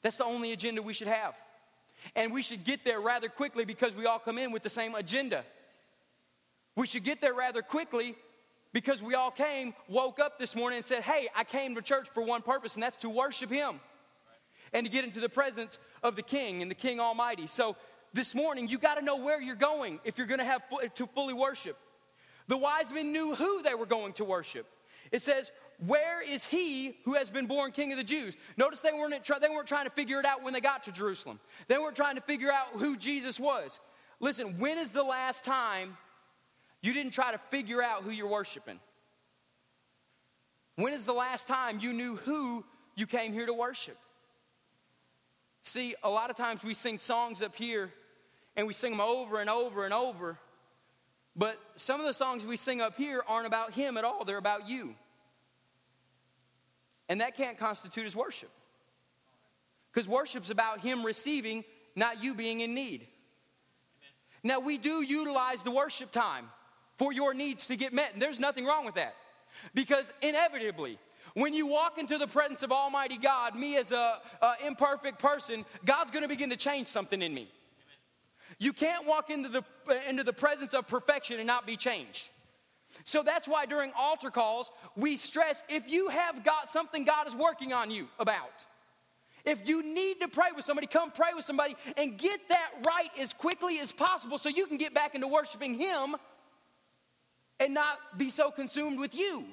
That's 0.03 0.19
the 0.19 0.25
only 0.25 0.53
agenda 0.53 0.83
we 0.83 0.93
should 0.93 1.09
have. 1.09 1.35
And 2.15 2.33
we 2.33 2.43
should 2.43 2.65
get 2.65 2.85
there 2.85 3.01
rather 3.01 3.29
quickly 3.29 3.65
because 3.65 3.97
we 3.97 4.07
all 4.07 4.19
come 4.19 4.39
in 4.39 4.53
with 4.53 4.63
the 4.63 4.71
same 4.71 4.95
agenda. 4.95 5.45
We 6.77 6.87
should 6.87 7.05
get 7.05 7.21
there 7.21 7.35
rather 7.35 7.63
quickly 7.63 8.15
because 8.73 9.03
we 9.03 9.15
all 9.15 9.31
came, 9.31 9.75
woke 9.89 10.19
up 10.19 10.39
this 10.39 10.57
morning 10.57 10.79
and 10.79 10.87
said, 10.87 11.03
Hey, 11.03 11.29
I 11.37 11.45
came 11.45 11.75
to 11.75 11.83
church 11.83 12.09
for 12.15 12.23
one 12.23 12.43
purpose, 12.43 12.75
and 12.75 12.83
that's 12.83 12.97
to 12.99 13.11
worship 13.11 13.51
Him 13.51 13.81
and 14.73 14.87
to 14.87 14.93
get 14.93 15.05
into 15.05 15.21
the 15.21 15.29
presence 15.29 15.79
of 16.03 16.17
the 16.17 16.23
King 16.23 16.63
and 16.63 16.71
the 16.71 16.75
King 16.75 16.99
Almighty. 16.99 17.47
So 17.47 17.77
this 18.15 18.35
morning, 18.35 18.69
you 18.69 18.79
got 18.79 18.97
to 18.97 19.05
know 19.05 19.17
where 19.17 19.41
you're 19.41 19.55
going 19.55 20.01
if 20.05 20.19
you're 20.19 20.27
going 20.27 20.41
to 20.41 20.47
have 20.47 20.63
to 20.95 21.07
fully 21.07 21.35
worship. 21.35 21.77
The 22.49 22.57
wise 22.57 22.93
men 22.93 23.13
knew 23.13 23.35
who 23.35 23.63
they 23.63 23.75
were 23.75 23.87
going 23.87 24.15
to 24.15 24.25
worship. 24.25 24.67
It 25.11 25.21
says, 25.21 25.53
Where 25.87 26.23
is 26.23 26.45
he 26.45 26.97
who 27.05 27.15
has 27.15 27.31
been 27.31 27.47
born 27.47 27.73
king 27.73 27.93
of 27.93 27.99
the 27.99 28.05
Jews? 28.05 28.35
Notice 28.57 28.81
they 28.81 28.93
weren't, 28.93 29.13
they 29.41 29.49
weren't 29.49 29.69
trying 29.69 29.85
to 29.85 29.91
figure 29.91 30.19
it 30.19 30.25
out 30.25 30.43
when 30.43 30.55
they 30.55 30.61
got 30.61 30.85
to 30.85 30.93
Jerusalem. 30.93 31.39
They 31.69 31.79
weren't 31.79 31.97
trying 31.97 32.17
to 32.17 32.23
figure 32.23 32.51
out 32.51 32.69
who 32.73 32.97
Jesus 32.97 33.39
was. 33.39 33.79
Listen, 34.21 34.59
when 34.59 34.79
is 34.79 34.93
the 34.93 35.03
last 35.03 35.45
time 35.45 35.97
you 36.83 36.93
didn't 36.93 37.13
try 37.13 37.33
to 37.33 37.39
figure 37.51 37.83
out 37.83 38.03
who 38.03 38.11
you're 38.11 38.29
worshiping? 38.29 38.79
When 40.77 40.93
is 40.93 41.07
the 41.07 41.13
last 41.13 41.47
time 41.47 41.81
you 41.81 41.93
knew 41.93 42.17
who 42.17 42.65
you 42.95 43.07
came 43.07 43.33
here 43.33 43.47
to 43.47 43.55
worship? 43.55 43.97
See, 45.63 45.95
a 46.03 46.11
lot 46.11 46.31
of 46.31 46.37
times 46.37 46.65
we 46.65 46.75
sing 46.75 46.99
songs 46.99 47.41
up 47.41 47.55
here 47.55 47.93
and 48.57 48.67
we 48.67 48.73
sing 48.73 48.91
them 48.91 49.01
over 49.01 49.41
and 49.41 49.49
over 49.49 49.85
and 49.85 49.95
over 49.95 50.39
but 51.35 51.59
some 51.77 52.01
of 52.01 52.07
the 52.07 52.15
songs 52.15 52.45
we 52.45 52.57
sing 52.57 52.81
up 52.81 52.97
here 52.97 53.23
aren't 53.27 53.47
about 53.47 53.73
Him 53.73 53.97
at 53.97 54.05
all, 54.05 54.25
they're 54.25 54.39
about 54.39 54.69
you. 54.69 54.95
And 57.09 57.21
that 57.21 57.37
can't 57.37 57.59
constitute 57.59 58.07
as 58.07 58.15
worship. 58.15 58.51
Because 59.91 60.09
worship's 60.09 60.51
about 60.51 60.81
Him 60.81 61.05
receiving, 61.05 61.65
not 61.97 62.23
you 62.23 62.35
being 62.35 62.61
in 62.61 62.75
need. 62.75 63.07
Now, 64.43 64.61
we 64.61 64.77
do 64.77 65.03
utilize 65.03 65.63
the 65.63 65.71
worship 65.71 66.11
time 66.11 66.49
for 66.97 67.13
your 67.13 67.35
needs 67.35 67.67
to 67.67 67.77
get 67.77 67.93
met, 67.93 68.13
and 68.13 68.23
there's 68.23 68.41
nothing 68.41 68.65
wrong 68.65 68.85
with 68.85 68.95
that. 68.97 69.15
Because 69.75 70.13
inevitably, 70.23 70.99
when 71.35 71.55
you 71.55 71.67
walk 71.67 71.99
into 71.99 72.19
the 72.19 72.27
presence 72.27 72.63
of 72.63 72.73
Almighty 72.73 73.17
God, 73.17 73.57
me 73.57 73.77
as 73.77 73.91
a, 73.93 74.21
imperfect 74.67 75.19
person, 75.19 75.65
God's 75.85 76.11
gonna 76.11 76.29
begin 76.29 76.51
to 76.51 76.57
change 76.57 76.89
something 76.89 77.23
in 77.23 77.33
me. 77.33 77.49
You 78.59 78.73
can't 78.73 79.07
walk 79.07 79.31
into 79.31 79.49
the, 79.49 79.65
uh, 79.89 79.95
into 80.09 80.25
the 80.25 80.33
presence 80.33 80.75
of 80.75 80.87
perfection 80.87 81.39
and 81.39 81.47
not 81.47 81.67
be 81.67 81.77
changed. 81.77 82.31
So 83.05 83.23
that's 83.23 83.49
why 83.49 83.67
during 83.67 83.93
altar 83.99 84.31
calls, 84.31 84.71
we 84.97 85.17
stress 85.17 85.63
if 85.69 85.91
you 85.91 86.09
have 86.09 86.45
got 86.45 86.71
something 86.71 87.05
God 87.05 87.27
is 87.27 87.35
working 87.35 87.73
on 87.73 87.91
you 87.91 88.09
about, 88.19 88.65
if 89.45 89.67
you 89.67 89.83
need 89.83 90.21
to 90.21 90.29
pray 90.29 90.49
with 90.55 90.65
somebody, 90.65 90.87
come 90.87 91.11
pray 91.11 91.31
with 91.35 91.45
somebody 91.45 91.75
and 91.97 92.17
get 92.17 92.41
that 92.49 92.71
right 92.87 93.11
as 93.19 93.33
quickly 93.33 93.79
as 93.81 93.91
possible 93.91 94.39
so 94.39 94.49
you 94.49 94.67
can 94.67 94.77
get 94.77 94.95
back 94.95 95.15
into 95.15 95.27
worshiping 95.27 95.75
Him 95.75 96.15
and 97.63 97.75
not 97.75 98.19
be 98.19 98.29
so 98.29 98.51
consumed 98.51 98.99
with 98.99 99.15
you. 99.15 99.37
Amen. 99.37 99.47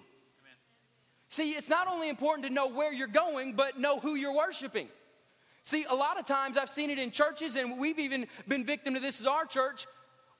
See, 1.29 1.51
it's 1.51 1.69
not 1.69 1.87
only 1.87 2.09
important 2.09 2.47
to 2.47 2.53
know 2.53 2.67
where 2.67 2.91
you're 2.91 3.07
going, 3.07 3.53
but 3.53 3.79
know 3.79 3.99
who 3.99 4.15
you're 4.15 4.35
worshiping. 4.35 4.87
See, 5.63 5.85
a 5.87 5.93
lot 5.93 6.19
of 6.19 6.25
times 6.25 6.57
I've 6.57 6.69
seen 6.69 6.89
it 6.89 6.97
in 6.97 7.11
churches, 7.11 7.55
and 7.55 7.77
we've 7.77 7.99
even 7.99 8.25
been 8.47 8.65
victim 8.65 8.95
to 8.95 8.99
this 8.99 9.21
as 9.21 9.27
our 9.27 9.45
church. 9.45 9.85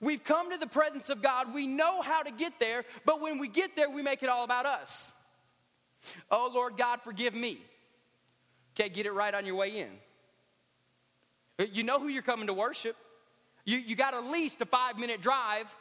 We've 0.01 0.23
come 0.23 0.51
to 0.51 0.57
the 0.57 0.65
presence 0.65 1.09
of 1.09 1.21
God, 1.21 1.53
we 1.53 1.67
know 1.67 2.01
how 2.01 2.23
to 2.23 2.31
get 2.31 2.59
there, 2.59 2.85
but 3.05 3.21
when 3.21 3.37
we 3.37 3.47
get 3.47 3.75
there, 3.75 3.89
we 3.89 4.01
make 4.01 4.23
it 4.23 4.29
all 4.29 4.43
about 4.43 4.65
us. 4.65 5.11
Oh, 6.31 6.49
Lord 6.51 6.75
God, 6.75 7.01
forgive 7.03 7.35
me. 7.35 7.59
Okay, 8.73 8.89
get 8.89 9.05
it 9.05 9.11
right 9.11 9.35
on 9.35 9.45
your 9.45 9.55
way 9.55 9.77
in. 9.77 11.69
You 11.73 11.83
know 11.83 11.99
who 11.99 12.07
you're 12.07 12.23
coming 12.23 12.47
to 12.47 12.53
worship. 12.53 12.95
You, 13.65 13.77
you 13.77 13.95
got 13.95 14.13
at 14.13 14.23
least 14.23 14.61
a 14.61 14.65
five 14.65 14.97
minute 14.97 15.21
drive 15.21 15.71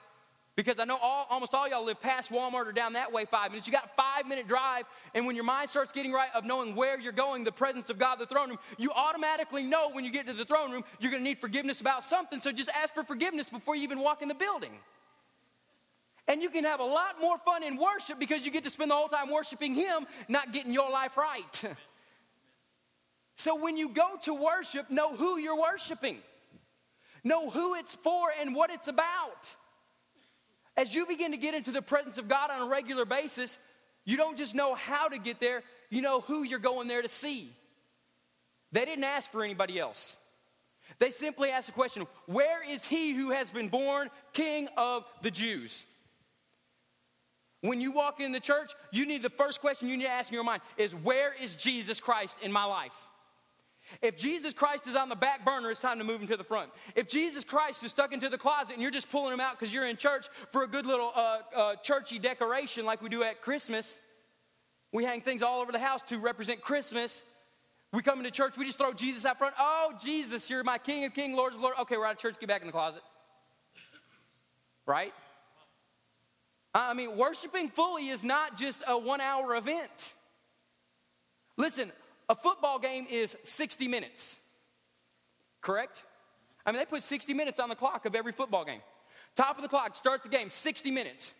because 0.58 0.80
I 0.80 0.84
know 0.84 0.98
all, 1.00 1.24
almost 1.30 1.54
all 1.54 1.68
y'all 1.68 1.84
live 1.84 2.00
past 2.00 2.32
Walmart 2.32 2.66
or 2.66 2.72
down 2.72 2.94
that 2.94 3.12
way 3.12 3.24
five 3.26 3.52
minutes. 3.52 3.68
You 3.68 3.72
got 3.72 3.94
five 3.94 4.26
minute 4.26 4.48
drive, 4.48 4.86
and 5.14 5.24
when 5.24 5.36
your 5.36 5.44
mind 5.44 5.70
starts 5.70 5.92
getting 5.92 6.10
right 6.10 6.30
of 6.34 6.44
knowing 6.44 6.74
where 6.74 6.98
you're 6.98 7.12
going, 7.12 7.44
the 7.44 7.52
presence 7.52 7.90
of 7.90 7.98
God, 8.00 8.18
the 8.18 8.26
throne 8.26 8.48
room, 8.48 8.58
you 8.76 8.90
automatically 8.90 9.62
know 9.62 9.90
when 9.92 10.04
you 10.04 10.10
get 10.10 10.26
to 10.26 10.32
the 10.32 10.44
throne 10.44 10.72
room, 10.72 10.82
you're 10.98 11.12
gonna 11.12 11.22
need 11.22 11.38
forgiveness 11.38 11.80
about 11.80 12.02
something. 12.02 12.40
So 12.40 12.50
just 12.50 12.70
ask 12.70 12.92
for 12.92 13.04
forgiveness 13.04 13.48
before 13.48 13.76
you 13.76 13.84
even 13.84 14.00
walk 14.00 14.20
in 14.20 14.26
the 14.26 14.34
building. 14.34 14.72
And 16.26 16.42
you 16.42 16.50
can 16.50 16.64
have 16.64 16.80
a 16.80 16.84
lot 16.84 17.20
more 17.20 17.38
fun 17.38 17.62
in 17.62 17.76
worship 17.76 18.18
because 18.18 18.44
you 18.44 18.50
get 18.50 18.64
to 18.64 18.70
spend 18.70 18.90
the 18.90 18.96
whole 18.96 19.06
time 19.06 19.30
worshiping 19.30 19.74
Him, 19.74 20.08
not 20.28 20.52
getting 20.52 20.72
your 20.72 20.90
life 20.90 21.16
right. 21.16 21.64
so 23.36 23.54
when 23.62 23.76
you 23.76 23.90
go 23.90 24.16
to 24.24 24.34
worship, 24.34 24.90
know 24.90 25.14
who 25.14 25.38
you're 25.38 25.60
worshiping, 25.60 26.18
know 27.22 27.48
who 27.48 27.76
it's 27.76 27.94
for 27.94 28.30
and 28.40 28.56
what 28.56 28.70
it's 28.70 28.88
about. 28.88 29.54
As 30.78 30.94
you 30.94 31.06
begin 31.06 31.32
to 31.32 31.36
get 31.36 31.54
into 31.54 31.72
the 31.72 31.82
presence 31.82 32.18
of 32.18 32.28
God 32.28 32.52
on 32.52 32.62
a 32.62 32.70
regular 32.70 33.04
basis, 33.04 33.58
you 34.04 34.16
don't 34.16 34.38
just 34.38 34.54
know 34.54 34.76
how 34.76 35.08
to 35.08 35.18
get 35.18 35.40
there, 35.40 35.64
you 35.90 36.00
know 36.00 36.20
who 36.20 36.44
you're 36.44 36.60
going 36.60 36.86
there 36.86 37.02
to 37.02 37.08
see. 37.08 37.50
They 38.70 38.84
didn't 38.84 39.02
ask 39.02 39.28
for 39.32 39.42
anybody 39.42 39.80
else. 39.80 40.16
They 41.00 41.10
simply 41.10 41.50
asked 41.50 41.66
the 41.66 41.72
question 41.72 42.06
Where 42.26 42.62
is 42.62 42.84
he 42.84 43.12
who 43.12 43.32
has 43.32 43.50
been 43.50 43.68
born 43.68 44.08
King 44.32 44.68
of 44.76 45.04
the 45.20 45.32
Jews? 45.32 45.84
When 47.60 47.80
you 47.80 47.90
walk 47.90 48.20
in 48.20 48.30
the 48.30 48.38
church, 48.38 48.70
you 48.92 49.04
need 49.04 49.22
the 49.22 49.30
first 49.30 49.60
question 49.60 49.88
you 49.88 49.96
need 49.96 50.04
to 50.04 50.10
ask 50.10 50.30
in 50.30 50.34
your 50.34 50.44
mind 50.44 50.62
is 50.76 50.94
Where 50.94 51.34
is 51.42 51.56
Jesus 51.56 51.98
Christ 51.98 52.36
in 52.40 52.52
my 52.52 52.64
life? 52.64 52.96
If 54.02 54.16
Jesus 54.16 54.52
Christ 54.52 54.86
is 54.86 54.96
on 54.96 55.08
the 55.08 55.16
back 55.16 55.44
burner, 55.44 55.70
it's 55.70 55.80
time 55.80 55.98
to 55.98 56.04
move 56.04 56.20
him 56.20 56.28
to 56.28 56.36
the 56.36 56.44
front. 56.44 56.70
If 56.94 57.08
Jesus 57.08 57.44
Christ 57.44 57.82
is 57.84 57.90
stuck 57.90 58.12
into 58.12 58.28
the 58.28 58.38
closet 58.38 58.74
and 58.74 58.82
you're 58.82 58.90
just 58.90 59.10
pulling 59.10 59.32
him 59.32 59.40
out 59.40 59.58
because 59.58 59.72
you're 59.72 59.86
in 59.86 59.96
church 59.96 60.26
for 60.50 60.62
a 60.62 60.66
good 60.66 60.86
little 60.86 61.12
uh, 61.14 61.38
uh, 61.54 61.74
churchy 61.76 62.18
decoration 62.18 62.84
like 62.84 63.02
we 63.02 63.08
do 63.08 63.22
at 63.22 63.40
Christmas, 63.40 64.00
we 64.92 65.04
hang 65.04 65.20
things 65.20 65.42
all 65.42 65.60
over 65.60 65.72
the 65.72 65.78
house 65.78 66.02
to 66.02 66.18
represent 66.18 66.60
Christmas. 66.60 67.22
We 67.92 68.02
come 68.02 68.18
into 68.18 68.30
church, 68.30 68.56
we 68.58 68.66
just 68.66 68.78
throw 68.78 68.92
Jesus 68.92 69.24
out 69.24 69.38
front. 69.38 69.54
Oh, 69.58 69.94
Jesus, 70.02 70.50
you're 70.50 70.62
my 70.62 70.78
King 70.78 71.04
of 71.04 71.14
King, 71.14 71.34
Lord 71.34 71.54
of 71.54 71.60
Lord. 71.60 71.74
Okay, 71.80 71.96
we're 71.96 72.06
out 72.06 72.12
of 72.12 72.18
church, 72.18 72.38
get 72.38 72.48
back 72.48 72.60
in 72.60 72.66
the 72.66 72.72
closet. 72.72 73.02
Right? 74.86 75.12
I 76.74 76.94
mean, 76.94 77.16
worshiping 77.16 77.68
fully 77.68 78.08
is 78.08 78.22
not 78.22 78.56
just 78.58 78.82
a 78.86 78.98
one 78.98 79.20
hour 79.20 79.56
event. 79.56 80.14
Listen, 81.56 81.90
a 82.28 82.34
football 82.34 82.78
game 82.78 83.06
is 83.10 83.36
60 83.44 83.88
minutes, 83.88 84.36
correct? 85.60 86.04
I 86.66 86.70
mean, 86.70 86.78
they 86.78 86.86
put 86.86 87.02
60 87.02 87.32
minutes 87.34 87.58
on 87.58 87.68
the 87.68 87.74
clock 87.74 88.04
of 88.04 88.14
every 88.14 88.32
football 88.32 88.64
game. 88.64 88.80
Top 89.36 89.56
of 89.56 89.62
the 89.62 89.68
clock, 89.68 89.96
start 89.96 90.22
the 90.22 90.28
game, 90.28 90.50
60 90.50 90.90
minutes. 90.90 91.32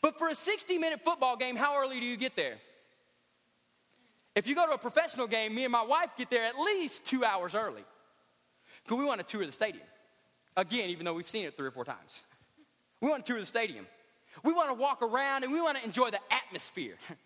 But 0.00 0.18
for 0.18 0.28
a 0.28 0.34
60 0.34 0.78
minute 0.78 1.00
football 1.04 1.36
game, 1.36 1.56
how 1.56 1.78
early 1.78 2.00
do 2.00 2.06
you 2.06 2.16
get 2.16 2.36
there? 2.36 2.56
If 4.34 4.46
you 4.48 4.54
go 4.54 4.66
to 4.66 4.72
a 4.72 4.78
professional 4.78 5.26
game, 5.26 5.54
me 5.54 5.64
and 5.64 5.72
my 5.72 5.84
wife 5.84 6.10
get 6.18 6.28
there 6.28 6.44
at 6.44 6.58
least 6.58 7.06
two 7.06 7.24
hours 7.24 7.54
early 7.54 7.84
because 8.82 8.98
we 8.98 9.04
want 9.04 9.20
to 9.20 9.26
tour 9.26 9.46
the 9.46 9.52
stadium. 9.52 9.84
Again, 10.56 10.90
even 10.90 11.04
though 11.04 11.14
we've 11.14 11.28
seen 11.28 11.44
it 11.44 11.56
three 11.56 11.68
or 11.68 11.70
four 11.70 11.84
times, 11.84 12.22
we 13.00 13.08
want 13.08 13.24
to 13.24 13.32
tour 13.32 13.40
the 13.40 13.46
stadium. 13.46 13.86
We 14.42 14.52
want 14.52 14.68
to 14.68 14.74
walk 14.74 15.02
around 15.02 15.44
and 15.44 15.52
we 15.52 15.60
want 15.60 15.78
to 15.78 15.84
enjoy 15.84 16.10
the 16.10 16.20
atmosphere. 16.30 16.96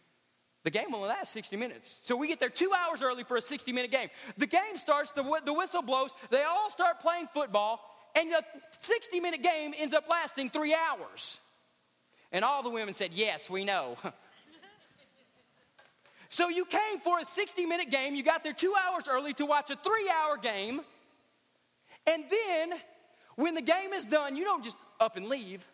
The 0.64 0.70
game 0.70 0.90
will 0.90 1.00
last 1.00 1.32
60 1.32 1.56
minutes. 1.56 1.98
So 2.02 2.16
we 2.16 2.28
get 2.28 2.40
there 2.40 2.48
two 2.48 2.70
hours 2.72 3.02
early 3.02 3.24
for 3.24 3.36
a 3.36 3.42
60 3.42 3.72
minute 3.72 3.90
game. 3.90 4.08
The 4.36 4.46
game 4.46 4.76
starts, 4.76 5.12
the, 5.12 5.22
the 5.44 5.52
whistle 5.52 5.82
blows, 5.82 6.10
they 6.30 6.42
all 6.42 6.68
start 6.70 7.00
playing 7.00 7.28
football, 7.32 7.80
and 8.16 8.30
the 8.30 8.42
60 8.80 9.20
minute 9.20 9.42
game 9.42 9.72
ends 9.78 9.94
up 9.94 10.04
lasting 10.10 10.50
three 10.50 10.74
hours. 10.74 11.38
And 12.32 12.44
all 12.44 12.62
the 12.62 12.70
women 12.70 12.94
said, 12.94 13.10
Yes, 13.14 13.48
we 13.48 13.64
know. 13.64 13.96
So 16.30 16.48
you 16.48 16.66
came 16.66 16.98
for 17.02 17.18
a 17.20 17.24
60 17.24 17.64
minute 17.64 17.90
game, 17.90 18.14
you 18.14 18.22
got 18.22 18.44
there 18.44 18.52
two 18.52 18.74
hours 18.86 19.04
early 19.08 19.32
to 19.34 19.46
watch 19.46 19.70
a 19.70 19.76
three 19.76 20.10
hour 20.10 20.36
game, 20.36 20.82
and 22.06 22.24
then 22.30 22.78
when 23.36 23.54
the 23.54 23.62
game 23.62 23.92
is 23.94 24.04
done, 24.04 24.36
you 24.36 24.44
don't 24.44 24.62
just 24.62 24.76
up 25.00 25.16
and 25.16 25.26
leave. 25.26 25.66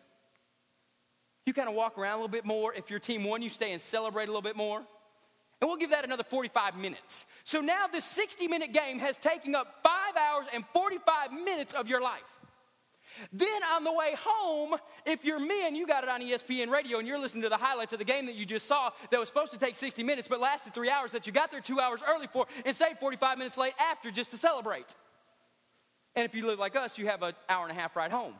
You 1.45 1.53
kind 1.53 1.69
of 1.69 1.75
walk 1.75 1.97
around 1.97 2.13
a 2.13 2.17
little 2.17 2.27
bit 2.27 2.45
more. 2.45 2.73
If 2.73 2.89
your 2.89 2.99
team 2.99 3.23
won, 3.23 3.41
you 3.41 3.49
stay 3.49 3.71
and 3.71 3.81
celebrate 3.81 4.25
a 4.25 4.27
little 4.27 4.41
bit 4.41 4.55
more. 4.55 4.79
And 5.61 5.69
we'll 5.69 5.77
give 5.77 5.91
that 5.91 6.03
another 6.03 6.23
45 6.23 6.77
minutes. 6.77 7.25
So 7.43 7.61
now 7.61 7.87
this 7.87 8.05
60 8.05 8.47
minute 8.47 8.73
game 8.73 8.99
has 8.99 9.17
taken 9.17 9.55
up 9.55 9.79
five 9.83 10.17
hours 10.17 10.47
and 10.53 10.65
45 10.73 11.31
minutes 11.31 11.73
of 11.73 11.87
your 11.87 12.01
life. 12.01 12.39
Then 13.31 13.63
on 13.73 13.85
the 13.85 13.93
way 13.93 14.13
home, 14.19 14.75
if 15.05 15.23
you're 15.23 15.39
me 15.39 15.65
and 15.65 15.77
you 15.77 15.87
got 15.87 16.03
it 16.03 16.09
on 16.09 16.21
ESPN 16.21 16.69
radio 16.69 16.99
and 16.99 17.07
you're 17.07 17.19
listening 17.19 17.43
to 17.43 17.49
the 17.49 17.57
highlights 17.57 17.93
of 17.93 17.99
the 17.99 18.05
game 18.05 18.25
that 18.25 18.35
you 18.35 18.45
just 18.45 18.67
saw 18.67 18.89
that 19.09 19.19
was 19.19 19.29
supposed 19.29 19.53
to 19.53 19.59
take 19.59 19.77
60 19.77 20.03
minutes 20.03 20.27
but 20.27 20.41
lasted 20.41 20.73
three 20.73 20.89
hours, 20.89 21.11
that 21.11 21.25
you 21.25 21.31
got 21.31 21.51
there 21.51 21.61
two 21.61 21.79
hours 21.79 22.01
early 22.07 22.27
for 22.27 22.45
and 22.65 22.75
stayed 22.75 22.97
45 22.99 23.37
minutes 23.37 23.57
late 23.57 23.73
after 23.79 24.11
just 24.11 24.31
to 24.31 24.37
celebrate. 24.37 24.93
And 26.15 26.25
if 26.25 26.35
you 26.35 26.45
live 26.45 26.59
like 26.59 26.75
us, 26.75 26.97
you 26.97 27.07
have 27.07 27.23
an 27.23 27.33
hour 27.47 27.63
and 27.67 27.71
a 27.71 27.79
half 27.79 27.95
ride 27.95 28.11
home. 28.11 28.33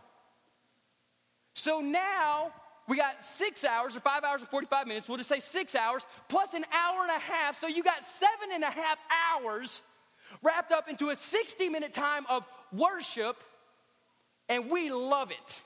So 1.54 1.80
now 1.80 2.52
we 2.88 2.98
got 2.98 3.24
six 3.24 3.64
hours 3.64 3.96
or 3.96 4.00
five 4.00 4.24
hours 4.24 4.44
or 4.44 4.46
45 4.46 4.88
minutes. 4.88 5.08
We'll 5.08 5.18
just 5.18 5.30
say 5.30 5.40
six 5.40 5.74
hours 5.76 6.06
plus 6.28 6.54
an 6.54 6.64
hour 6.72 7.02
and 7.02 7.12
a 7.12 7.20
half. 7.20 7.56
So 7.56 7.68
you 7.68 7.84
got 7.84 8.04
seven 8.04 8.50
and 8.54 8.64
a 8.64 8.70
half 8.70 8.98
hours 9.34 9.82
wrapped 10.44 10.72
up 10.72 10.88
into 10.90 11.10
a 11.10 11.16
60 11.16 11.70
minute 11.70 11.94
time 11.94 12.26
of 12.30 12.44
worship 12.72 13.44
and 14.50 14.70
we 14.70 14.92
love 14.92 15.32
it. 15.32 15.62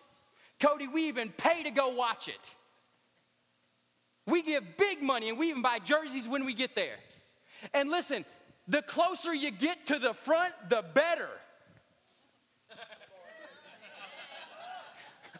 Cody, 0.61 0.87
we 0.87 1.07
even 1.07 1.29
pay 1.29 1.63
to 1.63 1.71
go 1.71 1.89
watch 1.89 2.27
it. 2.27 2.55
We 4.25 4.41
give 4.41 4.77
big 4.77 5.01
money 5.01 5.29
and 5.29 5.37
we 5.37 5.49
even 5.49 5.61
buy 5.61 5.79
jerseys 5.79 6.27
when 6.27 6.45
we 6.45 6.53
get 6.53 6.75
there. 6.75 6.95
And 7.73 7.89
listen, 7.89 8.23
the 8.67 8.81
closer 8.81 9.33
you 9.33 9.51
get 9.51 9.87
to 9.87 9.99
the 9.99 10.13
front, 10.13 10.53
the 10.69 10.85
better. 10.93 11.29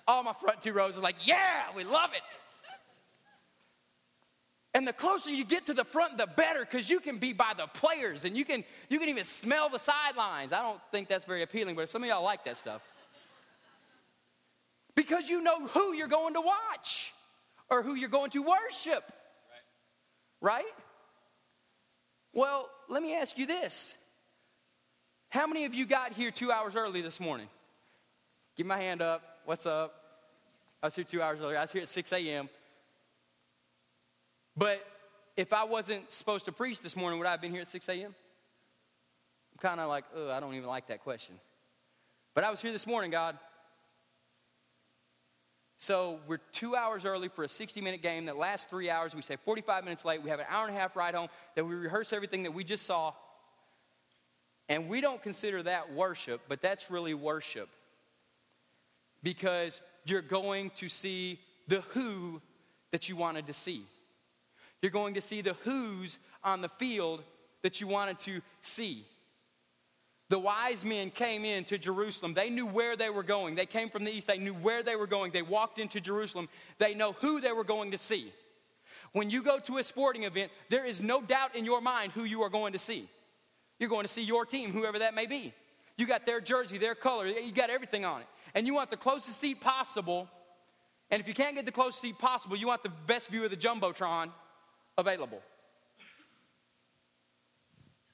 All 0.09 0.23
my 0.23 0.33
front 0.33 0.63
two 0.63 0.73
rows 0.73 0.97
are 0.97 1.01
like, 1.01 1.27
yeah, 1.27 1.65
we 1.75 1.83
love 1.83 2.11
it. 2.15 2.39
And 4.73 4.87
the 4.87 4.93
closer 4.93 5.29
you 5.29 5.45
get 5.45 5.67
to 5.67 5.73
the 5.75 5.83
front, 5.83 6.17
the 6.17 6.25
better, 6.25 6.61
because 6.61 6.89
you 6.89 6.99
can 6.99 7.19
be 7.19 7.31
by 7.31 7.53
the 7.55 7.67
players 7.67 8.25
and 8.25 8.35
you 8.35 8.43
can 8.43 8.63
you 8.89 8.97
can 8.97 9.07
even 9.09 9.23
smell 9.23 9.69
the 9.69 9.77
sidelines. 9.77 10.51
I 10.51 10.63
don't 10.63 10.79
think 10.91 11.09
that's 11.09 11.25
very 11.25 11.43
appealing, 11.43 11.75
but 11.75 11.91
some 11.91 12.01
of 12.01 12.09
y'all 12.09 12.23
like 12.23 12.43
that 12.45 12.57
stuff 12.57 12.81
because 14.95 15.29
you 15.29 15.43
know 15.43 15.67
who 15.67 15.93
you're 15.93 16.07
going 16.07 16.33
to 16.33 16.41
watch 16.41 17.13
or 17.69 17.83
who 17.83 17.93
you're 17.93 18.09
going 18.09 18.31
to 18.31 18.41
worship. 18.41 19.13
Right? 20.41 20.63
right? 20.63 20.73
Well, 22.33 22.67
let 22.87 23.03
me 23.03 23.13
ask 23.13 23.37
you 23.37 23.45
this. 23.45 23.95
How 25.29 25.45
many 25.45 25.65
of 25.65 25.75
you 25.75 25.85
got 25.85 26.13
here 26.13 26.31
two 26.31 26.51
hours 26.51 26.75
early 26.75 27.01
this 27.01 27.19
morning? 27.19 27.47
Give 28.57 28.65
my 28.65 28.79
hand 28.79 29.03
up. 29.03 29.21
What's 29.45 29.67
up? 29.67 29.98
I 30.81 30.87
was 30.87 30.95
here 30.95 31.03
two 31.03 31.21
hours 31.21 31.39
early. 31.41 31.57
I 31.57 31.61
was 31.61 31.71
here 31.71 31.81
at 31.81 31.89
6 31.89 32.13
a.m. 32.13 32.49
But 34.55 34.85
if 35.35 35.53
I 35.53 35.63
wasn't 35.63 36.11
supposed 36.11 36.45
to 36.45 36.51
preach 36.51 36.81
this 36.81 36.95
morning, 36.95 37.19
would 37.19 37.27
I 37.27 37.31
have 37.31 37.41
been 37.41 37.51
here 37.51 37.61
at 37.61 37.67
6 37.67 37.87
a.m.? 37.89 38.13
I'm 39.53 39.57
kind 39.59 39.79
of 39.79 39.89
like, 39.89 40.05
oh, 40.15 40.31
I 40.31 40.39
don't 40.39 40.53
even 40.53 40.67
like 40.67 40.87
that 40.87 41.01
question. 41.01 41.35
But 42.33 42.43
I 42.43 42.51
was 42.51 42.61
here 42.61 42.71
this 42.71 42.87
morning, 42.87 43.11
God. 43.11 43.37
So 45.77 46.19
we're 46.27 46.41
two 46.51 46.75
hours 46.75 47.05
early 47.05 47.29
for 47.29 47.43
a 47.45 47.47
60 47.47 47.79
minute 47.79 48.01
game 48.01 48.25
that 48.25 48.37
lasts 48.37 48.67
three 48.69 48.89
hours. 48.89 49.15
We 49.15 49.21
say 49.21 49.37
45 49.37 49.85
minutes 49.85 50.03
late. 50.03 50.21
We 50.21 50.29
have 50.29 50.39
an 50.39 50.45
hour 50.49 50.67
and 50.67 50.75
a 50.75 50.79
half 50.79 50.95
ride 50.95 51.15
home. 51.15 51.29
That 51.55 51.65
we 51.65 51.73
rehearse 51.73 52.11
everything 52.11 52.43
that 52.43 52.53
we 52.53 52.65
just 52.65 52.85
saw. 52.85 53.13
And 54.67 54.89
we 54.89 55.01
don't 55.01 55.23
consider 55.23 55.63
that 55.63 55.93
worship, 55.93 56.41
but 56.47 56.61
that's 56.61 56.91
really 56.91 57.13
worship. 57.13 57.69
Because 59.23 59.81
you're 60.09 60.21
going 60.21 60.71
to 60.77 60.89
see 60.89 61.39
the 61.67 61.81
who 61.91 62.41
that 62.91 63.09
you 63.09 63.15
wanted 63.15 63.47
to 63.47 63.53
see. 63.53 63.83
You're 64.81 64.91
going 64.91 65.13
to 65.15 65.21
see 65.21 65.41
the 65.41 65.53
who's 65.63 66.19
on 66.43 66.61
the 66.61 66.69
field 66.69 67.23
that 67.61 67.81
you 67.81 67.87
wanted 67.87 68.19
to 68.21 68.41
see. 68.61 69.05
The 70.29 70.39
wise 70.39 70.85
men 70.85 71.09
came 71.09 71.43
into 71.43 71.77
Jerusalem. 71.77 72.35
They 72.35 72.49
knew 72.49 72.65
where 72.65 72.95
they 72.95 73.09
were 73.09 73.23
going. 73.23 73.55
They 73.55 73.65
came 73.65 73.89
from 73.89 74.03
the 74.03 74.11
east. 74.11 74.27
They 74.27 74.37
knew 74.37 74.53
where 74.53 74.83
they 74.83 74.95
were 74.95 75.07
going. 75.07 75.31
They 75.31 75.41
walked 75.41 75.79
into 75.79 75.99
Jerusalem. 75.99 76.49
They 76.77 76.93
know 76.93 77.13
who 77.13 77.41
they 77.41 77.51
were 77.51 77.63
going 77.63 77.91
to 77.91 77.97
see. 77.97 78.31
When 79.11 79.31
you 79.31 79.41
go 79.41 79.57
to 79.59 79.77
a 79.79 79.83
sporting 79.83 80.23
event, 80.23 80.51
there 80.69 80.85
is 80.85 81.01
no 81.01 81.21
doubt 81.21 81.55
in 81.55 81.65
your 81.65 81.81
mind 81.81 82.11
who 82.11 82.23
you 82.23 82.43
are 82.43 82.49
going 82.49 82.73
to 82.73 82.79
see. 82.79 83.09
You're 83.79 83.89
going 83.89 84.05
to 84.05 84.11
see 84.11 84.21
your 84.21 84.45
team, 84.45 84.71
whoever 84.71 84.99
that 84.99 85.15
may 85.15 85.25
be. 85.25 85.51
You 85.97 86.05
got 86.05 86.25
their 86.25 86.39
jersey, 86.41 86.77
their 86.77 86.95
color, 86.95 87.25
you 87.25 87.51
got 87.51 87.69
everything 87.69 88.05
on 88.05 88.21
it. 88.21 88.27
And 88.55 88.65
you 88.65 88.73
want 88.73 88.89
the 88.89 88.97
closest 88.97 89.37
seat 89.37 89.61
possible. 89.61 90.27
And 91.11 91.21
if 91.21 91.27
you 91.27 91.33
can't 91.33 91.55
get 91.55 91.65
the 91.65 91.71
closest 91.71 92.01
seat 92.01 92.17
possible, 92.17 92.55
you 92.55 92.67
want 92.67 92.83
the 92.83 92.91
best 93.07 93.29
view 93.29 93.43
of 93.43 93.51
the 93.51 93.57
Jumbotron 93.57 94.31
available. 94.97 95.41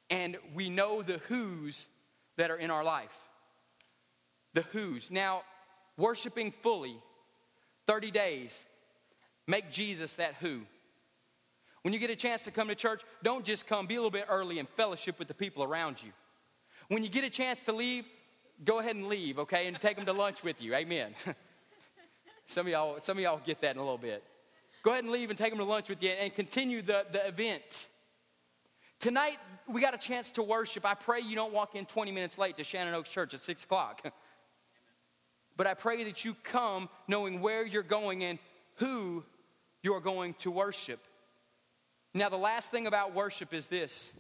And 0.10 0.38
we 0.54 0.70
know 0.70 1.02
the 1.02 1.20
who's 1.28 1.88
that 2.38 2.52
are 2.52 2.58
in 2.58 2.72
our 2.72 2.84
life. 2.84 3.16
The 4.54 4.62
who's. 4.62 5.10
Now, 5.10 5.44
worshiping 5.98 6.52
fully, 6.52 6.96
30 7.88 8.12
days, 8.12 8.66
make 9.48 9.72
Jesus 9.72 10.14
that 10.16 10.36
who. 10.40 10.62
When 11.82 11.94
you 11.94 12.00
get 12.00 12.10
a 12.10 12.16
chance 12.16 12.44
to 12.46 12.52
come 12.52 12.68
to 12.70 12.76
church, 12.76 13.04
don't 13.24 13.46
just 13.46 13.68
come, 13.68 13.86
be 13.86 13.96
a 13.96 14.00
little 14.00 14.12
bit 14.12 14.26
early 14.28 14.60
and 14.60 14.68
fellowship 14.70 15.20
with 15.20 15.28
the 15.28 15.34
people 15.34 15.64
around 15.64 16.02
you. 16.02 16.12
When 16.88 17.04
you 17.04 17.10
get 17.10 17.24
a 17.24 17.30
chance 17.30 17.64
to 17.66 17.74
leave, 17.74 18.06
go 18.64 18.80
ahead 18.80 18.96
and 18.96 19.08
leave, 19.08 19.40
okay, 19.40 19.68
and 19.68 19.80
take 19.80 19.98
them 19.98 20.06
to 20.06 20.14
lunch 20.14 20.44
with 20.44 20.62
you. 20.62 20.74
Amen. 20.74 21.14
Some 22.48 22.68
of 22.68 22.72
y'all, 22.72 23.00
some 23.02 23.18
of 23.18 23.24
y'all 23.24 23.42
get 23.44 23.62
that 23.62 23.72
in 23.72 23.78
a 23.78 23.84
little 23.84 23.98
bit. 23.98 24.24
Go 24.84 24.92
ahead 24.92 25.04
and 25.04 25.12
leave 25.12 25.32
and 25.32 25.38
take 25.38 25.50
them 25.50 25.58
to 25.58 25.66
lunch 25.66 25.90
with 25.90 26.04
you 26.04 26.12
and 26.12 26.34
continue 26.34 26.84
the, 26.84 27.04
the 27.12 27.28
event. 27.28 27.88
Tonight, 29.00 29.38
we 29.68 29.82
got 29.82 29.96
a 29.96 29.98
chance 29.98 30.30
to 30.32 30.44
worship. 30.44 30.86
I 30.86 30.94
pray 30.94 31.22
you 31.22 31.36
don't 31.36 31.52
walk 31.52 31.74
in 31.74 31.86
20 31.86 32.12
minutes 32.12 32.38
late 32.38 32.58
to 32.58 32.64
Shannon 32.64 32.94
Oaks 32.94 33.10
Church 33.10 33.34
at 33.34 33.40
6 33.40 33.64
o'clock. 33.64 34.04
but 35.58 35.66
I 35.66 35.74
pray 35.74 36.04
that 36.04 36.24
you 36.24 36.36
come 36.44 36.88
knowing 37.08 37.42
where 37.42 37.66
you're 37.66 37.82
going 37.82 38.24
and 38.24 38.38
who 38.76 39.24
you're 39.82 40.02
going 40.02 40.36
to 40.36 40.52
worship. 40.52 41.00
Now, 42.14 42.30
the 42.30 42.38
last 42.38 42.72
thing 42.72 42.86
about 42.88 43.16
worship 43.16 43.54
is 43.54 43.68
this 43.68 44.14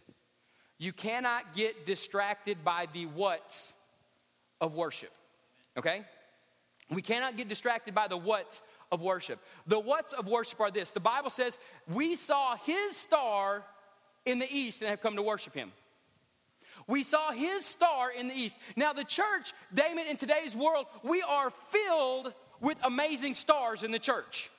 you 0.77 0.91
cannot 0.91 1.53
get 1.55 1.85
distracted 1.85 2.63
by 2.63 2.87
the 2.91 3.05
what's 3.05 3.73
of 4.61 4.75
worship. 4.75 5.11
Okay? 5.77 6.03
We 6.89 7.01
cannot 7.01 7.37
get 7.37 7.49
distracted 7.49 7.95
by 7.95 8.07
the 8.07 8.17
what's 8.17 8.61
of 8.91 9.01
worship. 9.01 9.39
The 9.67 9.79
what's 9.79 10.13
of 10.13 10.27
worship 10.27 10.59
are 10.61 10.71
this 10.71 10.91
the 10.91 10.99
Bible 10.99 11.29
says, 11.29 11.57
We 11.87 12.15
saw 12.15 12.55
his 12.57 12.95
star 12.95 13.63
in 14.25 14.39
the 14.39 14.47
east 14.51 14.81
and 14.81 14.89
have 14.89 15.01
come 15.01 15.15
to 15.15 15.21
worship 15.21 15.53
him. 15.53 15.71
We 16.87 17.03
saw 17.03 17.31
his 17.31 17.65
star 17.65 18.11
in 18.11 18.27
the 18.27 18.35
east. 18.35 18.55
Now, 18.75 18.93
the 18.93 19.03
church, 19.03 19.53
Damon, 19.73 20.05
in 20.07 20.17
today's 20.17 20.55
world, 20.55 20.85
we 21.03 21.23
are 21.23 21.51
filled 21.69 22.31
with 22.61 22.77
amazing 22.83 23.35
stars 23.35 23.81
in 23.81 23.91
the 23.91 23.99
church. 23.99 24.51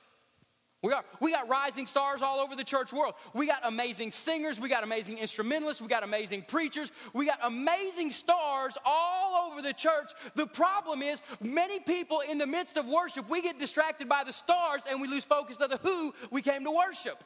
We 0.83 0.93
are. 0.93 1.03
We 1.19 1.31
got 1.31 1.49
rising 1.49 1.87
stars 1.87 2.21
all 2.21 2.39
over 2.39 2.55
the 2.55 2.63
church 2.63 2.93
world. 2.93 3.15
We 3.33 3.47
got 3.47 3.61
amazing 3.63 4.11
singers. 4.11 4.59
We 4.59 4.69
got 4.69 4.83
amazing 4.83 5.17
instrumentalists. 5.17 5.81
We 5.81 5.87
got 5.87 6.03
amazing 6.03 6.43
preachers. 6.43 6.91
We 7.13 7.25
got 7.25 7.39
amazing 7.43 8.11
stars 8.11 8.77
all 8.85 9.51
over 9.51 9.63
the 9.63 9.73
church. 9.73 10.11
The 10.35 10.45
problem 10.45 11.01
is, 11.01 11.19
many 11.41 11.79
people 11.79 12.21
in 12.21 12.37
the 12.37 12.45
midst 12.45 12.77
of 12.77 12.87
worship, 12.87 13.27
we 13.27 13.41
get 13.41 13.57
distracted 13.57 14.07
by 14.07 14.23
the 14.23 14.33
stars 14.33 14.81
and 14.89 15.01
we 15.01 15.07
lose 15.07 15.25
focus 15.25 15.57
of 15.57 15.71
the 15.71 15.77
who 15.77 16.13
we 16.29 16.43
came 16.43 16.63
to 16.63 16.71
worship. 16.71 17.23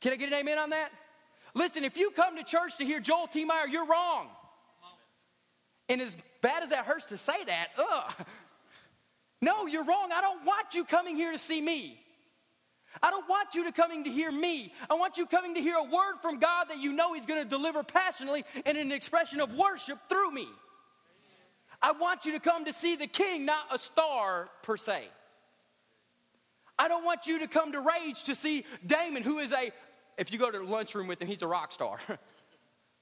Can 0.00 0.12
I 0.12 0.16
get 0.16 0.28
an 0.28 0.34
amen 0.34 0.58
on 0.58 0.70
that? 0.70 0.92
Listen, 1.54 1.82
if 1.82 1.96
you 1.96 2.10
come 2.10 2.36
to 2.36 2.44
church 2.44 2.76
to 2.76 2.84
hear 2.84 3.00
Joel 3.00 3.26
T. 3.26 3.44
Meyer, 3.44 3.66
you're 3.66 3.86
wrong. 3.86 4.28
And 5.88 6.00
as 6.00 6.16
bad 6.40 6.62
as 6.62 6.70
that 6.70 6.84
hurts 6.84 7.06
to 7.06 7.16
say 7.16 7.44
that, 7.44 7.68
ugh. 7.78 8.26
No, 9.44 9.66
you're 9.66 9.84
wrong. 9.84 10.08
I 10.10 10.22
don't 10.22 10.42
want 10.46 10.72
you 10.72 10.84
coming 10.84 11.16
here 11.16 11.30
to 11.30 11.38
see 11.38 11.60
me. 11.60 12.00
I 13.02 13.10
don't 13.10 13.28
want 13.28 13.54
you 13.54 13.64
to 13.64 13.72
coming 13.72 14.04
to 14.04 14.10
hear 14.10 14.32
me. 14.32 14.72
I 14.88 14.94
want 14.94 15.18
you 15.18 15.26
coming 15.26 15.54
to 15.54 15.60
hear 15.60 15.76
a 15.76 15.82
word 15.82 16.14
from 16.22 16.38
God 16.38 16.70
that 16.70 16.78
you 16.78 16.92
know 16.92 17.12
He's 17.12 17.26
going 17.26 17.42
to 17.42 17.48
deliver 17.48 17.82
passionately 17.82 18.44
and 18.64 18.78
an 18.78 18.90
expression 18.90 19.40
of 19.40 19.54
worship 19.54 19.98
through 20.08 20.30
me. 20.30 20.48
I 21.82 21.92
want 21.92 22.24
you 22.24 22.32
to 22.32 22.40
come 22.40 22.64
to 22.64 22.72
see 22.72 22.96
the 22.96 23.06
King, 23.06 23.44
not 23.44 23.66
a 23.70 23.78
star 23.78 24.48
per 24.62 24.78
se. 24.78 25.02
I 26.78 26.88
don't 26.88 27.04
want 27.04 27.26
you 27.26 27.40
to 27.40 27.46
come 27.46 27.72
to 27.72 27.80
Rage 27.80 28.24
to 28.24 28.34
see 28.34 28.64
Damon, 28.86 29.22
who 29.22 29.40
is 29.40 29.52
a, 29.52 29.72
if 30.16 30.32
you 30.32 30.38
go 30.38 30.50
to 30.50 30.58
the 30.58 30.64
lunchroom 30.64 31.06
with 31.06 31.20
him, 31.20 31.28
he's 31.28 31.42
a 31.42 31.46
rock 31.46 31.70
star. 31.70 31.98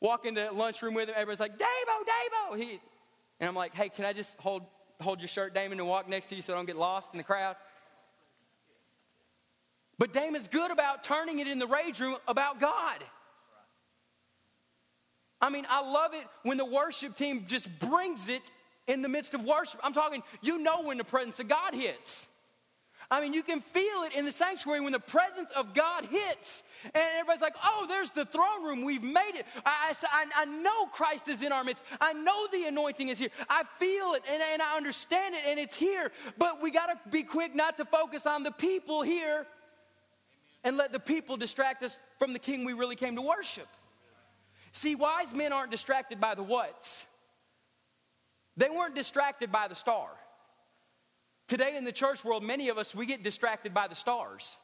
Walk 0.01 0.27
into 0.27 0.41
the 0.41 0.53
lunchroom 0.53 0.95
with 0.95 1.09
him, 1.09 1.15
everybody's 1.17 1.39
like, 1.39 1.57
Davo, 1.57 2.49
Davo. 2.51 2.59
He, 2.59 2.81
and 3.39 3.49
I'm 3.49 3.55
like, 3.55 3.75
hey, 3.75 3.89
can 3.89 4.05
I 4.05 4.13
just 4.13 4.37
hold 4.41 4.65
hold 5.03 5.21
your 5.21 5.29
shirt, 5.29 5.55
Damon, 5.55 5.79
and 5.79 5.89
walk 5.89 6.09
next 6.09 6.27
to 6.27 6.37
you 6.37 6.43
so 6.43 6.53
I 6.53 6.57
don't 6.57 6.67
get 6.67 6.77
lost 6.77 7.11
in 7.13 7.19
the 7.19 7.25
crowd. 7.25 7.57
But 9.99 10.13
Damon's 10.13 10.49
good 10.49 10.71
about 10.71 11.05
turning 11.05 11.39
it 11.39 11.47
in 11.47 11.59
the 11.59 11.67
rage 11.67 12.01
room 12.01 12.17
about 12.27 12.59
God. 12.59 13.05
I 15.41 15.51
mean, 15.51 15.67
I 15.69 15.83
love 15.83 16.15
it 16.15 16.25
when 16.45 16.57
the 16.57 16.65
worship 16.65 17.17
team 17.17 17.45
just 17.49 17.69
brings 17.79 18.29
it 18.29 18.43
in 18.87 19.03
the 19.03 19.09
midst 19.09 19.35
of 19.35 19.45
worship. 19.45 19.81
I'm 19.83 19.93
talking, 19.93 20.23
you 20.41 20.59
know 20.59 20.83
when 20.83 20.99
the 20.99 21.05
presence 21.05 21.41
of 21.41 21.49
God 21.49 21.75
hits. 21.75 22.29
I 23.11 23.21
mean, 23.21 23.35
you 23.35 23.43
can 23.43 23.61
feel 23.61 24.05
it 24.05 24.17
in 24.17 24.25
the 24.25 24.33
sanctuary 24.33 24.81
when 24.81 24.93
the 24.93 25.01
presence 25.01 25.51
of 25.57 25.75
God 25.75 26.07
hits. 26.07 26.63
And 26.85 26.93
everybody's 26.95 27.43
like, 27.43 27.57
oh, 27.65 27.87
there's 27.89 28.11
the 28.11 28.25
throne 28.25 28.65
room. 28.65 28.85
We've 28.85 29.03
made 29.03 29.33
it. 29.35 29.47
I, 29.65 29.95
I, 30.05 30.27
I 30.37 30.45
know 30.45 30.87
Christ 30.87 31.29
is 31.29 31.43
in 31.43 31.53
our 31.53 31.65
midst. 31.65 31.83
I 32.01 32.13
know 32.13 32.47
the 32.51 32.65
anointing 32.65 33.09
is 33.09 33.19
here. 33.19 33.31
I 33.49 33.63
feel 33.79 34.15
it 34.15 34.23
and, 34.31 34.43
and 34.53 34.63
I 34.63 34.77
understand 34.77 35.35
it 35.35 35.43
and 35.47 35.59
it's 35.59 35.77
here. 35.77 36.11
But 36.39 36.63
we 36.63 36.71
got 36.71 36.87
to 36.87 37.11
be 37.11 37.23
quick 37.23 37.55
not 37.55 37.77
to 37.77 37.85
focus 37.85 38.27
on 38.27 38.43
the 38.43 38.51
people 38.51 39.03
here 39.03 39.47
and 40.65 40.77
let 40.77 40.93
the 40.93 41.01
people 41.01 41.37
distract 41.37 41.83
us 41.83 41.97
from 42.19 42.33
the 42.33 42.39
king 42.39 42.65
we 42.65 42.73
really 42.73 42.97
came 42.97 43.17
to 43.17 43.23
worship. 43.23 43.67
See, 44.73 44.95
wise 44.95 45.35
men 45.35 45.53
aren't 45.53 45.71
distracted 45.71 46.21
by 46.21 46.35
the 46.35 46.43
what's, 46.43 47.07
they 48.57 48.69
weren't 48.69 48.95
distracted 48.95 49.51
by 49.51 49.69
the 49.69 49.75
star. 49.75 50.09
Today 51.49 51.77
in 51.77 51.85
the 51.85 51.93
church 51.93 52.25
world, 52.25 52.43
many 52.43 52.69
of 52.71 52.79
us, 52.79 52.95
we 52.95 53.05
get 53.05 53.23
distracted 53.23 53.75
by 53.75 53.87
the 53.89 53.95
stars. 53.95 54.57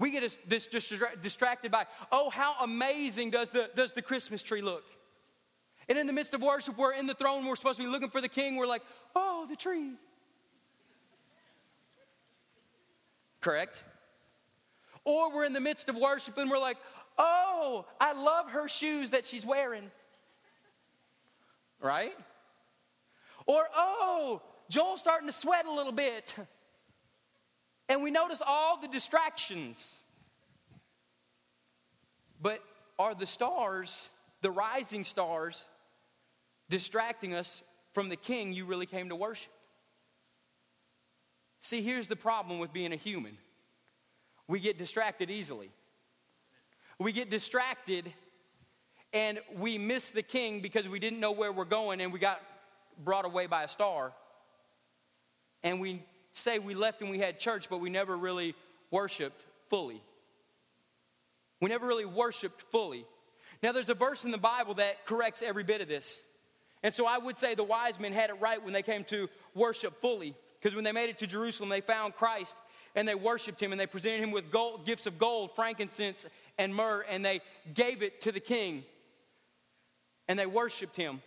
We 0.00 0.10
get 0.10 0.38
this, 0.48 0.66
distracted 0.66 1.70
by, 1.70 1.84
oh, 2.10 2.30
how 2.30 2.54
amazing 2.62 3.30
does 3.30 3.50
the, 3.50 3.68
does 3.76 3.92
the 3.92 4.00
Christmas 4.00 4.42
tree 4.42 4.62
look? 4.62 4.82
And 5.90 5.98
in 5.98 6.06
the 6.06 6.12
midst 6.14 6.32
of 6.32 6.40
worship, 6.40 6.78
we're 6.78 6.94
in 6.94 7.06
the 7.06 7.12
throne, 7.12 7.44
we're 7.44 7.54
supposed 7.54 7.76
to 7.76 7.84
be 7.84 7.90
looking 7.90 8.08
for 8.08 8.22
the 8.22 8.28
king, 8.28 8.56
we're 8.56 8.66
like, 8.66 8.80
oh, 9.14 9.46
the 9.50 9.56
tree. 9.56 9.92
Correct? 13.42 13.84
Or 15.04 15.34
we're 15.34 15.44
in 15.44 15.52
the 15.52 15.60
midst 15.60 15.90
of 15.90 15.96
worship 15.96 16.38
and 16.38 16.50
we're 16.50 16.58
like, 16.58 16.78
oh, 17.18 17.84
I 18.00 18.14
love 18.14 18.52
her 18.52 18.70
shoes 18.70 19.10
that 19.10 19.26
she's 19.26 19.44
wearing. 19.44 19.90
Right? 21.78 22.16
Or, 23.44 23.66
oh, 23.76 24.40
Joel's 24.70 25.00
starting 25.00 25.28
to 25.28 25.32
sweat 25.34 25.66
a 25.66 25.72
little 25.72 25.92
bit. 25.92 26.34
And 27.90 28.04
we 28.04 28.12
notice 28.12 28.40
all 28.46 28.80
the 28.80 28.86
distractions. 28.86 30.00
But 32.40 32.62
are 33.00 33.16
the 33.16 33.26
stars, 33.26 34.08
the 34.42 34.50
rising 34.52 35.04
stars, 35.04 35.64
distracting 36.68 37.34
us 37.34 37.64
from 37.92 38.08
the 38.08 38.14
king 38.14 38.52
you 38.52 38.64
really 38.64 38.86
came 38.86 39.08
to 39.08 39.16
worship? 39.16 39.52
See, 41.62 41.82
here's 41.82 42.06
the 42.06 42.14
problem 42.14 42.60
with 42.60 42.72
being 42.72 42.92
a 42.92 42.96
human 42.96 43.36
we 44.46 44.60
get 44.60 44.78
distracted 44.78 45.28
easily. 45.28 45.70
We 46.98 47.12
get 47.12 47.28
distracted 47.28 48.12
and 49.12 49.38
we 49.56 49.78
miss 49.78 50.10
the 50.10 50.22
king 50.22 50.60
because 50.60 50.88
we 50.88 51.00
didn't 51.00 51.18
know 51.18 51.32
where 51.32 51.52
we're 51.52 51.64
going 51.64 52.00
and 52.00 52.12
we 52.12 52.20
got 52.20 52.40
brought 53.02 53.24
away 53.24 53.46
by 53.46 53.64
a 53.64 53.68
star 53.68 54.12
and 55.62 55.80
we 55.80 56.02
say 56.32 56.58
we 56.58 56.74
left 56.74 57.02
and 57.02 57.10
we 57.10 57.18
had 57.18 57.38
church, 57.38 57.68
but 57.68 57.78
we 57.78 57.90
never 57.90 58.16
really 58.16 58.54
worshiped 58.90 59.42
fully. 59.68 60.00
We 61.60 61.68
never 61.68 61.86
really 61.86 62.04
worshiped 62.04 62.62
fully. 62.70 63.04
Now, 63.62 63.72
there's 63.72 63.88
a 63.88 63.94
verse 63.94 64.24
in 64.24 64.30
the 64.30 64.38
Bible 64.38 64.74
that 64.74 65.04
corrects 65.04 65.42
every 65.42 65.64
bit 65.64 65.80
of 65.80 65.88
this. 65.88 66.22
And 66.82 66.94
so 66.94 67.06
I 67.06 67.18
would 67.18 67.36
say 67.36 67.54
the 67.54 67.62
wise 67.62 68.00
men 68.00 68.12
had 68.12 68.30
it 68.30 68.40
right 68.40 68.62
when 68.62 68.72
they 68.72 68.82
came 68.82 69.04
to 69.04 69.28
worship 69.54 70.00
fully. 70.00 70.34
Because 70.58 70.74
when 70.74 70.84
they 70.84 70.92
made 70.92 71.10
it 71.10 71.18
to 71.18 71.26
Jerusalem, 71.26 71.68
they 71.68 71.82
found 71.82 72.14
Christ 72.14 72.56
and 72.94 73.06
they 73.06 73.14
worshiped 73.14 73.62
him 73.62 73.72
and 73.72 73.80
they 73.80 73.86
presented 73.86 74.22
him 74.22 74.30
with 74.30 74.50
gold, 74.50 74.86
gifts 74.86 75.06
of 75.06 75.18
gold, 75.18 75.54
frankincense, 75.54 76.26
and 76.58 76.74
myrrh, 76.74 77.04
and 77.08 77.24
they 77.24 77.40
gave 77.74 78.02
it 78.02 78.20
to 78.22 78.32
the 78.32 78.40
king 78.40 78.84
and 80.28 80.38
they 80.38 80.46
worshiped 80.46 80.96
him. 80.96 81.22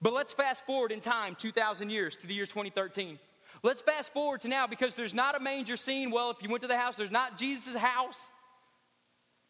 But 0.00 0.12
let's 0.12 0.32
fast 0.32 0.66
forward 0.66 0.92
in 0.92 1.00
time 1.00 1.34
2,000 1.34 1.90
years 1.90 2.16
to 2.16 2.26
the 2.26 2.34
year 2.34 2.46
2013. 2.46 3.18
Let's 3.66 3.80
fast 3.80 4.12
forward 4.12 4.42
to 4.42 4.48
now 4.48 4.68
because 4.68 4.94
there's 4.94 5.12
not 5.12 5.36
a 5.36 5.40
manger 5.40 5.76
scene. 5.76 6.12
Well, 6.12 6.30
if 6.30 6.40
you 6.40 6.48
went 6.48 6.62
to 6.62 6.68
the 6.68 6.76
house, 6.76 6.94
there's 6.94 7.10
not 7.10 7.36
Jesus' 7.36 7.74
house. 7.74 8.30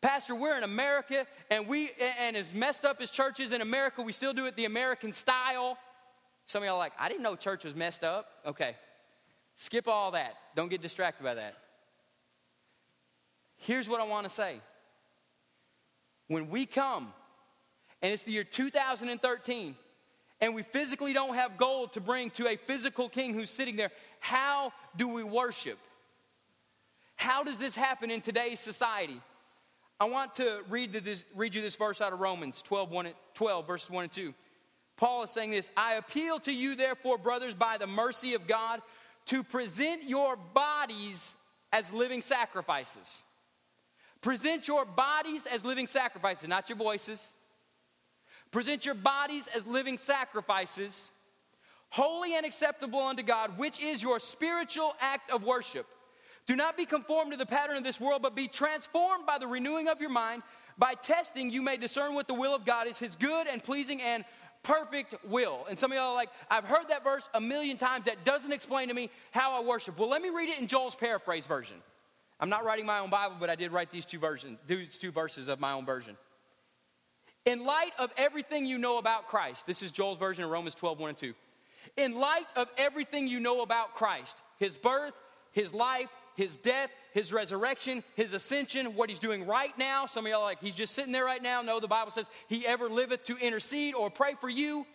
Pastor, 0.01 0.35
we're 0.35 0.57
in 0.57 0.63
America, 0.63 1.27
and 1.51 1.69
we 1.69 1.91
and 2.19 2.35
as 2.35 2.55
messed 2.55 2.87
up 2.87 3.03
as 3.03 3.11
churches 3.11 3.53
in 3.53 3.61
America, 3.61 4.01
we 4.01 4.13
still 4.13 4.33
do 4.33 4.47
it 4.47 4.57
the 4.57 4.65
American 4.65 5.13
style. 5.13 5.77
Some 6.47 6.63
of 6.63 6.67
y'all 6.67 6.79
like, 6.79 6.95
I 6.99 7.09
didn't 7.09 7.25
know 7.25 7.37
church 7.37 7.65
was 7.65 7.77
messed 7.77 8.05
up. 8.05 8.27
Okay. 8.47 8.75
Skip 9.57 9.87
all 9.87 10.13
that. 10.13 10.33
Don't 10.55 10.71
get 10.71 10.81
distracted 10.81 11.23
by 11.23 11.35
that. 11.35 11.55
Here's 13.59 13.87
what 13.87 14.01
I 14.01 14.05
want 14.05 14.27
to 14.27 14.33
say. 14.33 14.63
When 16.29 16.49
we 16.49 16.65
come, 16.65 17.13
and 18.01 18.15
it's 18.15 18.23
the 18.23 18.33
year 18.33 18.45
2013, 18.45 19.77
and 20.41 20.55
we 20.55 20.63
physically 20.63 21.13
don't 21.13 21.35
have 21.35 21.57
gold 21.57 21.95
to 21.95 22.01
bring 22.01 22.31
to 22.31 22.47
a 22.49 22.57
physical 22.57 23.09
king 23.09 23.33
who's 23.33 23.51
sitting 23.51 23.77
there, 23.77 23.91
how 24.21 24.73
do 24.97 25.09
we 25.09 25.23
worship? 25.23 25.79
How 27.17 27.43
does 27.45 27.59
this 27.59 27.75
happen 27.75 28.11
in 28.11 28.21
today's 28.21 28.61
society? 28.61 29.21
I 29.99 30.05
want 30.05 30.35
to 30.35 30.61
read, 30.69 30.93
this, 30.93 31.25
read 31.35 31.55
you 31.55 31.63
this 31.63 31.77
verse 31.77 32.01
out 32.01 32.13
of 32.13 32.21
Romans 32.21 32.61
12, 32.63 32.91
1, 32.91 33.09
12, 33.35 33.67
verses 33.67 33.91
1 33.91 34.05
and 34.05 34.13
2. 34.13 34.35
Paul 34.97 35.25
is 35.25 35.31
saying 35.31 35.51
this 35.51 35.71
I 35.77 35.95
appeal 35.95 36.39
to 36.41 36.53
you, 36.53 36.75
therefore, 36.75 37.19
brothers, 37.19 37.55
by 37.55 37.79
the 37.79 37.87
mercy 37.87 38.35
of 38.35 38.47
God, 38.47 38.83
to 39.27 39.43
present 39.43 40.05
your 40.05 40.37
bodies 40.37 41.37
as 41.73 41.93
living 41.93 42.23
sacrifices. 42.23 43.23
Present 44.21 44.69
your 44.69 44.85
bodies 44.85 45.47
as 45.47 45.65
living 45.65 45.87
sacrifices, 45.87 46.49
not 46.49 46.69
your 46.69 46.79
voices, 46.79 47.33
Present 48.51 48.87
your 48.87 48.95
bodies 48.95 49.49
as 49.55 49.67
living 49.67 49.99
sacrifices, 49.99 51.11
holy 51.97 52.37
and 52.37 52.45
acceptable 52.45 53.01
unto 53.01 53.23
God, 53.23 53.57
which 53.57 53.81
is 53.81 54.03
your 54.03 54.21
spiritual 54.21 54.95
act 55.01 55.31
of 55.31 55.45
worship. 55.45 55.87
Do 56.47 56.55
not 56.55 56.77
be 56.77 56.85
conformed 56.85 57.33
to 57.33 57.39
the 57.39 57.47
pattern 57.47 57.79
of 57.79 57.85
this 57.85 57.99
world, 57.99 58.21
but 58.21 58.37
be 58.37 58.49
transformed 58.49 59.25
by 59.27 59.39
the 59.39 59.47
renewing 59.47 59.89
of 59.89 59.99
your 59.99 60.11
mind. 60.11 60.43
By 60.77 60.93
testing, 60.93 61.51
you 61.51 61.63
may 61.63 61.79
discern 61.79 62.15
what 62.15 62.29
the 62.29 62.35
will 62.35 62.55
of 62.55 62.67
God 62.67 62.87
is, 62.87 62.99
his 62.99 63.17
good 63.17 63.47
and 63.47 63.65
pleasing 63.65 64.03
and 64.03 64.27
perfect 64.63 65.15
will. 65.25 65.65
And 65.71 65.79
some 65.79 65.91
of 65.91 65.97
y'all 65.97 66.11
are 66.11 66.15
like, 66.15 66.29
I've 66.51 66.65
heard 66.65 66.89
that 66.91 67.03
verse 67.03 67.29
a 67.33 67.41
million 67.41 67.79
times. 67.79 68.05
That 68.05 68.27
doesn't 68.27 68.53
explain 68.53 68.89
to 68.89 68.95
me 68.95 69.09
how 69.31 69.59
I 69.59 69.67
worship. 69.67 69.99
Well, 69.99 70.11
let 70.11 70.21
me 70.21 70.29
read 70.29 70.51
it 70.51 70.61
in 70.61 70.67
Joel's 70.67 70.95
paraphrase 70.95 71.47
version. 71.47 71.77
I'm 72.39 72.51
not 72.51 72.63
writing 72.63 72.85
my 72.85 72.99
own 72.99 73.09
Bible, 73.09 73.37
but 73.41 73.49
I 73.49 73.55
did 73.55 73.73
write 73.73 73.91
these 73.91 74.05
two 74.05 74.19
versions, 74.19 74.59
these 74.67 74.99
two 74.99 75.13
verses 75.13 75.49
of 75.49 75.61
my 75.61 75.73
own 75.73 75.87
version. 75.87 76.19
In 77.47 77.65
light 77.65 77.93
of 77.99 78.13
everything 78.19 78.67
you 78.67 78.77
know 78.77 78.99
about 78.99 79.29
Christ, 79.29 79.67
this 79.67 79.81
is 79.83 79.91
Joel's 79.91 80.19
version 80.19 80.45
of 80.45 80.51
Romans 80.51 80.75
12, 80.75 81.01
1 81.01 81.09
and 81.09 81.19
2. 81.19 81.35
In 81.97 82.19
light 82.19 82.47
of 82.57 82.69
everything 82.77 83.29
you 83.29 83.41
know 83.41 83.63
about 83.63 83.95
Christ, 83.95 84.37
his 84.59 84.77
birth, 84.79 85.15
his 85.53 85.73
life, 85.73 86.11
his 86.37 86.59
death, 86.59 86.91
his 87.13 87.33
resurrection, 87.33 88.05
his 88.15 88.35
ascension, 88.35 88.95
what 88.95 89.09
he's 89.09 89.19
doing 89.19 89.47
right 89.47 89.77
now. 89.79 90.05
Some 90.05 90.27
of 90.27 90.31
y'all 90.31 90.43
like, 90.43 90.61
he's 90.61 90.75
just 90.75 90.95
sitting 90.95 91.13
there 91.13 91.25
right 91.25 91.43
now. 91.43 91.63
No, 91.63 91.81
the 91.81 91.89
Bible 91.89 92.11
says 92.11 92.29
he 92.49 92.67
ever 92.67 92.91
liveth 92.91 93.25
to 93.25 93.39
intercede 93.39 93.95
or 93.95 94.11
pray 94.11 94.35
for 94.39 94.51
you. 94.51 94.87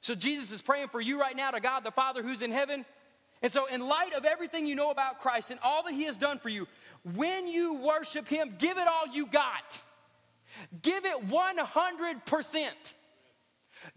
So 0.00 0.14
Jesus 0.14 0.50
is 0.50 0.62
praying 0.62 0.88
for 0.88 1.00
you 1.00 1.20
right 1.20 1.36
now 1.36 1.50
to 1.50 1.60
God 1.60 1.84
the 1.84 1.90
Father 1.90 2.22
who's 2.22 2.40
in 2.40 2.52
heaven. 2.52 2.86
And 3.42 3.52
so, 3.52 3.66
in 3.66 3.86
light 3.86 4.14
of 4.14 4.24
everything 4.24 4.66
you 4.66 4.74
know 4.74 4.90
about 4.90 5.20
Christ 5.20 5.50
and 5.50 5.60
all 5.62 5.84
that 5.84 5.92
he 5.92 6.04
has 6.04 6.16
done 6.16 6.38
for 6.38 6.48
you, 6.48 6.66
when 7.14 7.46
you 7.46 7.74
worship 7.74 8.26
him, 8.26 8.56
give 8.58 8.78
it 8.78 8.88
all 8.88 9.06
you 9.12 9.26
got. 9.26 9.82
Give 10.82 11.04
it 11.04 11.28
100%. 11.28 12.68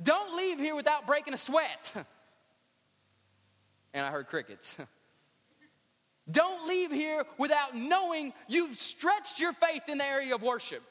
Don't 0.02 0.38
leave 0.38 0.60
here 0.60 0.76
without 0.76 1.08
breaking 1.08 1.34
a 1.34 1.38
sweat. 1.38 2.06
And 3.94 4.06
I 4.06 4.12
heard 4.12 4.28
crickets. 4.28 4.76
Don't 6.32 6.68
leave 6.68 6.92
here 6.92 7.26
without 7.38 7.76
knowing 7.76 8.34
you've 8.48 8.78
stretched 8.78 9.40
your 9.40 9.54
faith 9.54 9.84
in 9.88 9.98
the 9.98 10.06
area 10.06 10.34
of 10.36 10.42
worship. 10.42 10.84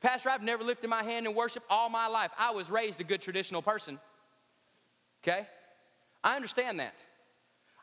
Pastor, 0.00 0.30
I've 0.30 0.42
never 0.42 0.64
lifted 0.64 0.88
my 0.88 1.02
hand 1.02 1.26
in 1.26 1.34
worship 1.34 1.62
all 1.68 1.88
my 1.88 2.08
life. 2.08 2.30
I 2.38 2.50
was 2.50 2.70
raised 2.70 3.00
a 3.00 3.04
good 3.04 3.20
traditional 3.20 3.62
person. 3.62 3.98
Okay? 5.22 5.46
I 6.24 6.36
understand 6.36 6.80
that. 6.80 6.94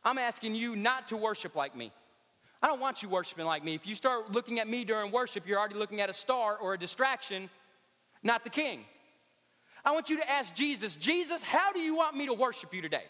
I'm 0.04 0.18
asking 0.18 0.56
you 0.56 0.76
not 0.76 1.08
to 1.10 1.18
worship 1.18 1.56
like 1.56 1.76
me. 1.76 1.92
I 2.62 2.68
don't 2.68 2.80
want 2.80 3.04
you 3.04 3.10
worshiping 3.10 3.46
like 3.46 3.64
me. 3.64 3.76
If 3.76 3.86
you 3.86 3.94
start 3.94 4.32
looking 4.32 4.60
at 4.60 4.68
me 4.68 4.84
during 4.84 5.12
worship, 5.12 5.48
you're 5.48 5.60
already 5.60 5.76
looking 5.76 6.02
at 6.02 6.10
a 6.10 6.14
star 6.14 6.58
or 6.58 6.74
a 6.74 6.78
distraction, 6.78 7.50
not 8.24 8.44
the 8.44 8.50
king. 8.50 8.84
I 9.86 9.92
want 9.92 10.10
you 10.10 10.18
to 10.18 10.30
ask 10.30 10.56
Jesus, 10.56 10.96
Jesus, 10.96 11.44
how 11.44 11.72
do 11.72 11.80
you 11.80 11.96
want 11.96 12.16
me 12.16 12.26
to 12.26 12.34
worship 12.34 12.74
you 12.74 12.82
today? 12.82 13.04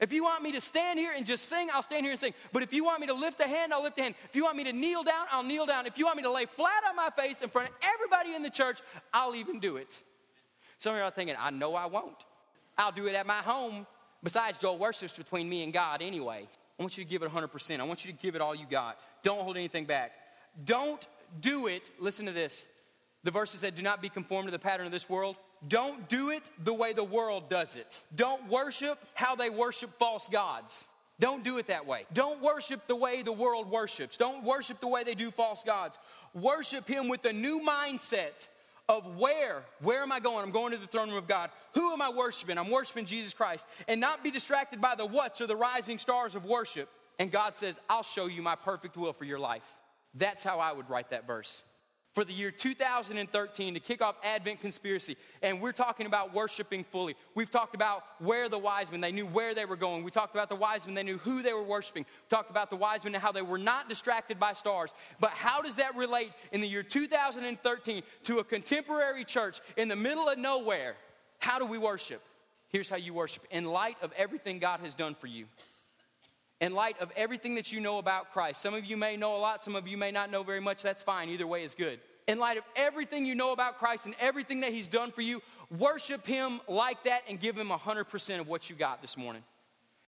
If 0.00 0.12
you 0.12 0.24
want 0.24 0.42
me 0.42 0.52
to 0.52 0.60
stand 0.60 0.98
here 0.98 1.12
and 1.16 1.24
just 1.24 1.48
sing, 1.48 1.68
I'll 1.72 1.82
stand 1.82 2.04
here 2.04 2.12
and 2.12 2.20
sing. 2.20 2.34
But 2.52 2.62
if 2.62 2.72
you 2.72 2.84
want 2.84 3.00
me 3.00 3.06
to 3.06 3.14
lift 3.14 3.40
a 3.40 3.48
hand, 3.48 3.72
I'll 3.72 3.82
lift 3.82 3.98
a 3.98 4.02
hand. 4.02 4.14
If 4.28 4.36
you 4.36 4.44
want 4.44 4.56
me 4.56 4.64
to 4.64 4.72
kneel 4.72 5.02
down, 5.02 5.26
I'll 5.30 5.42
kneel 5.42 5.66
down. 5.66 5.86
If 5.86 5.98
you 5.98 6.04
want 6.04 6.16
me 6.16 6.22
to 6.24 6.32
lay 6.32 6.46
flat 6.46 6.82
on 6.88 6.96
my 6.96 7.10
face 7.10 7.42
in 7.42 7.48
front 7.48 7.68
of 7.68 7.74
everybody 7.94 8.34
in 8.34 8.42
the 8.42 8.50
church, 8.50 8.80
I'll 9.12 9.34
even 9.34 9.60
do 9.60 9.76
it. 9.76 10.02
Some 10.78 10.94
of 10.94 10.98
you 10.98 11.04
are 11.04 11.10
thinking, 11.10 11.36
I 11.38 11.50
know 11.50 11.74
I 11.74 11.86
won't. 11.86 12.24
I'll 12.76 12.92
do 12.92 13.06
it 13.06 13.14
at 13.14 13.26
my 13.26 13.38
home. 13.38 13.86
Besides, 14.22 14.58
Joel 14.58 14.78
worships 14.78 15.16
between 15.16 15.48
me 15.48 15.62
and 15.62 15.72
God 15.72 16.02
anyway. 16.02 16.48
I 16.78 16.82
want 16.82 16.98
you 16.98 17.04
to 17.04 17.10
give 17.10 17.22
it 17.22 17.30
100%. 17.30 17.80
I 17.80 17.84
want 17.84 18.04
you 18.04 18.12
to 18.12 18.18
give 18.18 18.34
it 18.34 18.40
all 18.40 18.54
you 18.54 18.66
got. 18.68 19.04
Don't 19.22 19.42
hold 19.42 19.56
anything 19.56 19.84
back. 19.84 20.12
Don't 20.64 21.06
do 21.40 21.68
it. 21.68 21.90
Listen 21.98 22.26
to 22.26 22.32
this. 22.32 22.66
The 23.22 23.30
verse 23.30 23.52
said, 23.52 23.74
Do 23.74 23.82
not 23.82 24.02
be 24.02 24.08
conformed 24.08 24.48
to 24.48 24.52
the 24.52 24.58
pattern 24.58 24.86
of 24.86 24.92
this 24.92 25.08
world. 25.08 25.36
Don't 25.68 26.08
do 26.08 26.30
it 26.30 26.50
the 26.62 26.74
way 26.74 26.92
the 26.92 27.04
world 27.04 27.48
does 27.48 27.76
it. 27.76 28.02
Don't 28.14 28.48
worship 28.48 28.98
how 29.14 29.34
they 29.34 29.50
worship 29.50 29.98
false 29.98 30.28
gods. 30.28 30.86
Don't 31.20 31.44
do 31.44 31.58
it 31.58 31.68
that 31.68 31.86
way. 31.86 32.06
Don't 32.12 32.42
worship 32.42 32.86
the 32.86 32.96
way 32.96 33.22
the 33.22 33.32
world 33.32 33.70
worships. 33.70 34.16
Don't 34.16 34.44
worship 34.44 34.80
the 34.80 34.88
way 34.88 35.04
they 35.04 35.14
do 35.14 35.30
false 35.30 35.62
gods. 35.62 35.98
Worship 36.34 36.88
Him 36.88 37.08
with 37.08 37.24
a 37.24 37.32
new 37.32 37.60
mindset 37.60 38.48
of 38.88 39.18
where, 39.18 39.62
where 39.80 40.02
am 40.02 40.12
I 40.12 40.20
going? 40.20 40.44
I'm 40.44 40.50
going 40.50 40.72
to 40.72 40.76
the 40.76 40.86
throne 40.86 41.08
room 41.08 41.18
of 41.18 41.28
God. 41.28 41.50
Who 41.74 41.92
am 41.92 42.02
I 42.02 42.10
worshiping? 42.10 42.58
I'm 42.58 42.70
worshiping 42.70 43.06
Jesus 43.06 43.32
Christ. 43.32 43.64
And 43.88 44.00
not 44.00 44.24
be 44.24 44.30
distracted 44.30 44.80
by 44.80 44.94
the 44.96 45.06
what's 45.06 45.40
or 45.40 45.46
the 45.46 45.56
rising 45.56 45.98
stars 45.98 46.34
of 46.34 46.44
worship. 46.44 46.88
And 47.18 47.30
God 47.30 47.56
says, 47.56 47.78
I'll 47.88 48.02
show 48.02 48.26
you 48.26 48.42
my 48.42 48.56
perfect 48.56 48.96
will 48.96 49.12
for 49.12 49.24
your 49.24 49.38
life. 49.38 49.64
That's 50.14 50.42
how 50.42 50.58
I 50.58 50.72
would 50.72 50.90
write 50.90 51.10
that 51.10 51.26
verse 51.26 51.62
for 52.14 52.24
the 52.24 52.32
year 52.32 52.52
2013 52.52 53.74
to 53.74 53.80
kick 53.80 54.00
off 54.00 54.14
Advent 54.22 54.60
Conspiracy. 54.60 55.16
And 55.42 55.60
we're 55.60 55.72
talking 55.72 56.06
about 56.06 56.32
worshiping 56.32 56.84
fully. 56.84 57.16
We've 57.34 57.50
talked 57.50 57.74
about 57.74 58.04
where 58.20 58.48
the 58.48 58.58
wise 58.58 58.90
men, 58.90 59.00
they 59.00 59.12
knew 59.12 59.26
where 59.26 59.52
they 59.52 59.64
were 59.64 59.76
going. 59.76 60.04
We 60.04 60.12
talked 60.12 60.34
about 60.34 60.48
the 60.48 60.54
wise 60.54 60.86
men, 60.86 60.94
they 60.94 61.02
knew 61.02 61.18
who 61.18 61.42
they 61.42 61.52
were 61.52 61.62
worshiping. 61.62 62.04
We 62.04 62.28
talked 62.36 62.50
about 62.50 62.70
the 62.70 62.76
wise 62.76 63.04
men 63.04 63.14
and 63.14 63.22
how 63.22 63.32
they 63.32 63.42
were 63.42 63.58
not 63.58 63.88
distracted 63.88 64.38
by 64.38 64.52
stars. 64.52 64.94
But 65.18 65.30
how 65.30 65.60
does 65.60 65.76
that 65.76 65.96
relate 65.96 66.32
in 66.52 66.60
the 66.60 66.68
year 66.68 66.84
2013 66.84 68.02
to 68.24 68.38
a 68.38 68.44
contemporary 68.44 69.24
church 69.24 69.60
in 69.76 69.88
the 69.88 69.96
middle 69.96 70.28
of 70.28 70.38
nowhere? 70.38 70.94
How 71.40 71.58
do 71.58 71.66
we 71.66 71.78
worship? 71.78 72.22
Here's 72.68 72.88
how 72.88 72.96
you 72.96 73.12
worship 73.12 73.44
in 73.50 73.64
light 73.66 73.96
of 74.02 74.12
everything 74.16 74.60
God 74.60 74.80
has 74.80 74.94
done 74.94 75.14
for 75.14 75.26
you 75.26 75.46
in 76.64 76.74
light 76.74 76.98
of 76.98 77.12
everything 77.14 77.56
that 77.56 77.72
you 77.72 77.78
know 77.78 77.98
about 77.98 78.32
Christ. 78.32 78.62
Some 78.62 78.72
of 78.72 78.86
you 78.86 78.96
may 78.96 79.18
know 79.18 79.36
a 79.36 79.38
lot, 79.38 79.62
some 79.62 79.76
of 79.76 79.86
you 79.86 79.98
may 79.98 80.10
not 80.10 80.30
know 80.30 80.42
very 80.42 80.60
much. 80.60 80.82
That's 80.82 81.02
fine. 81.02 81.28
Either 81.28 81.46
way 81.46 81.62
is 81.62 81.74
good. 81.74 82.00
In 82.26 82.38
light 82.38 82.56
of 82.56 82.64
everything 82.74 83.26
you 83.26 83.34
know 83.34 83.52
about 83.52 83.78
Christ 83.78 84.06
and 84.06 84.14
everything 84.18 84.60
that 84.60 84.72
He's 84.72 84.88
done 84.88 85.12
for 85.12 85.20
you, 85.20 85.42
worship 85.78 86.26
Him 86.26 86.62
like 86.66 87.04
that 87.04 87.20
and 87.28 87.38
give 87.38 87.54
Him 87.54 87.68
100% 87.68 88.40
of 88.40 88.48
what 88.48 88.70
you 88.70 88.76
got 88.76 89.02
this 89.02 89.18
morning. 89.18 89.42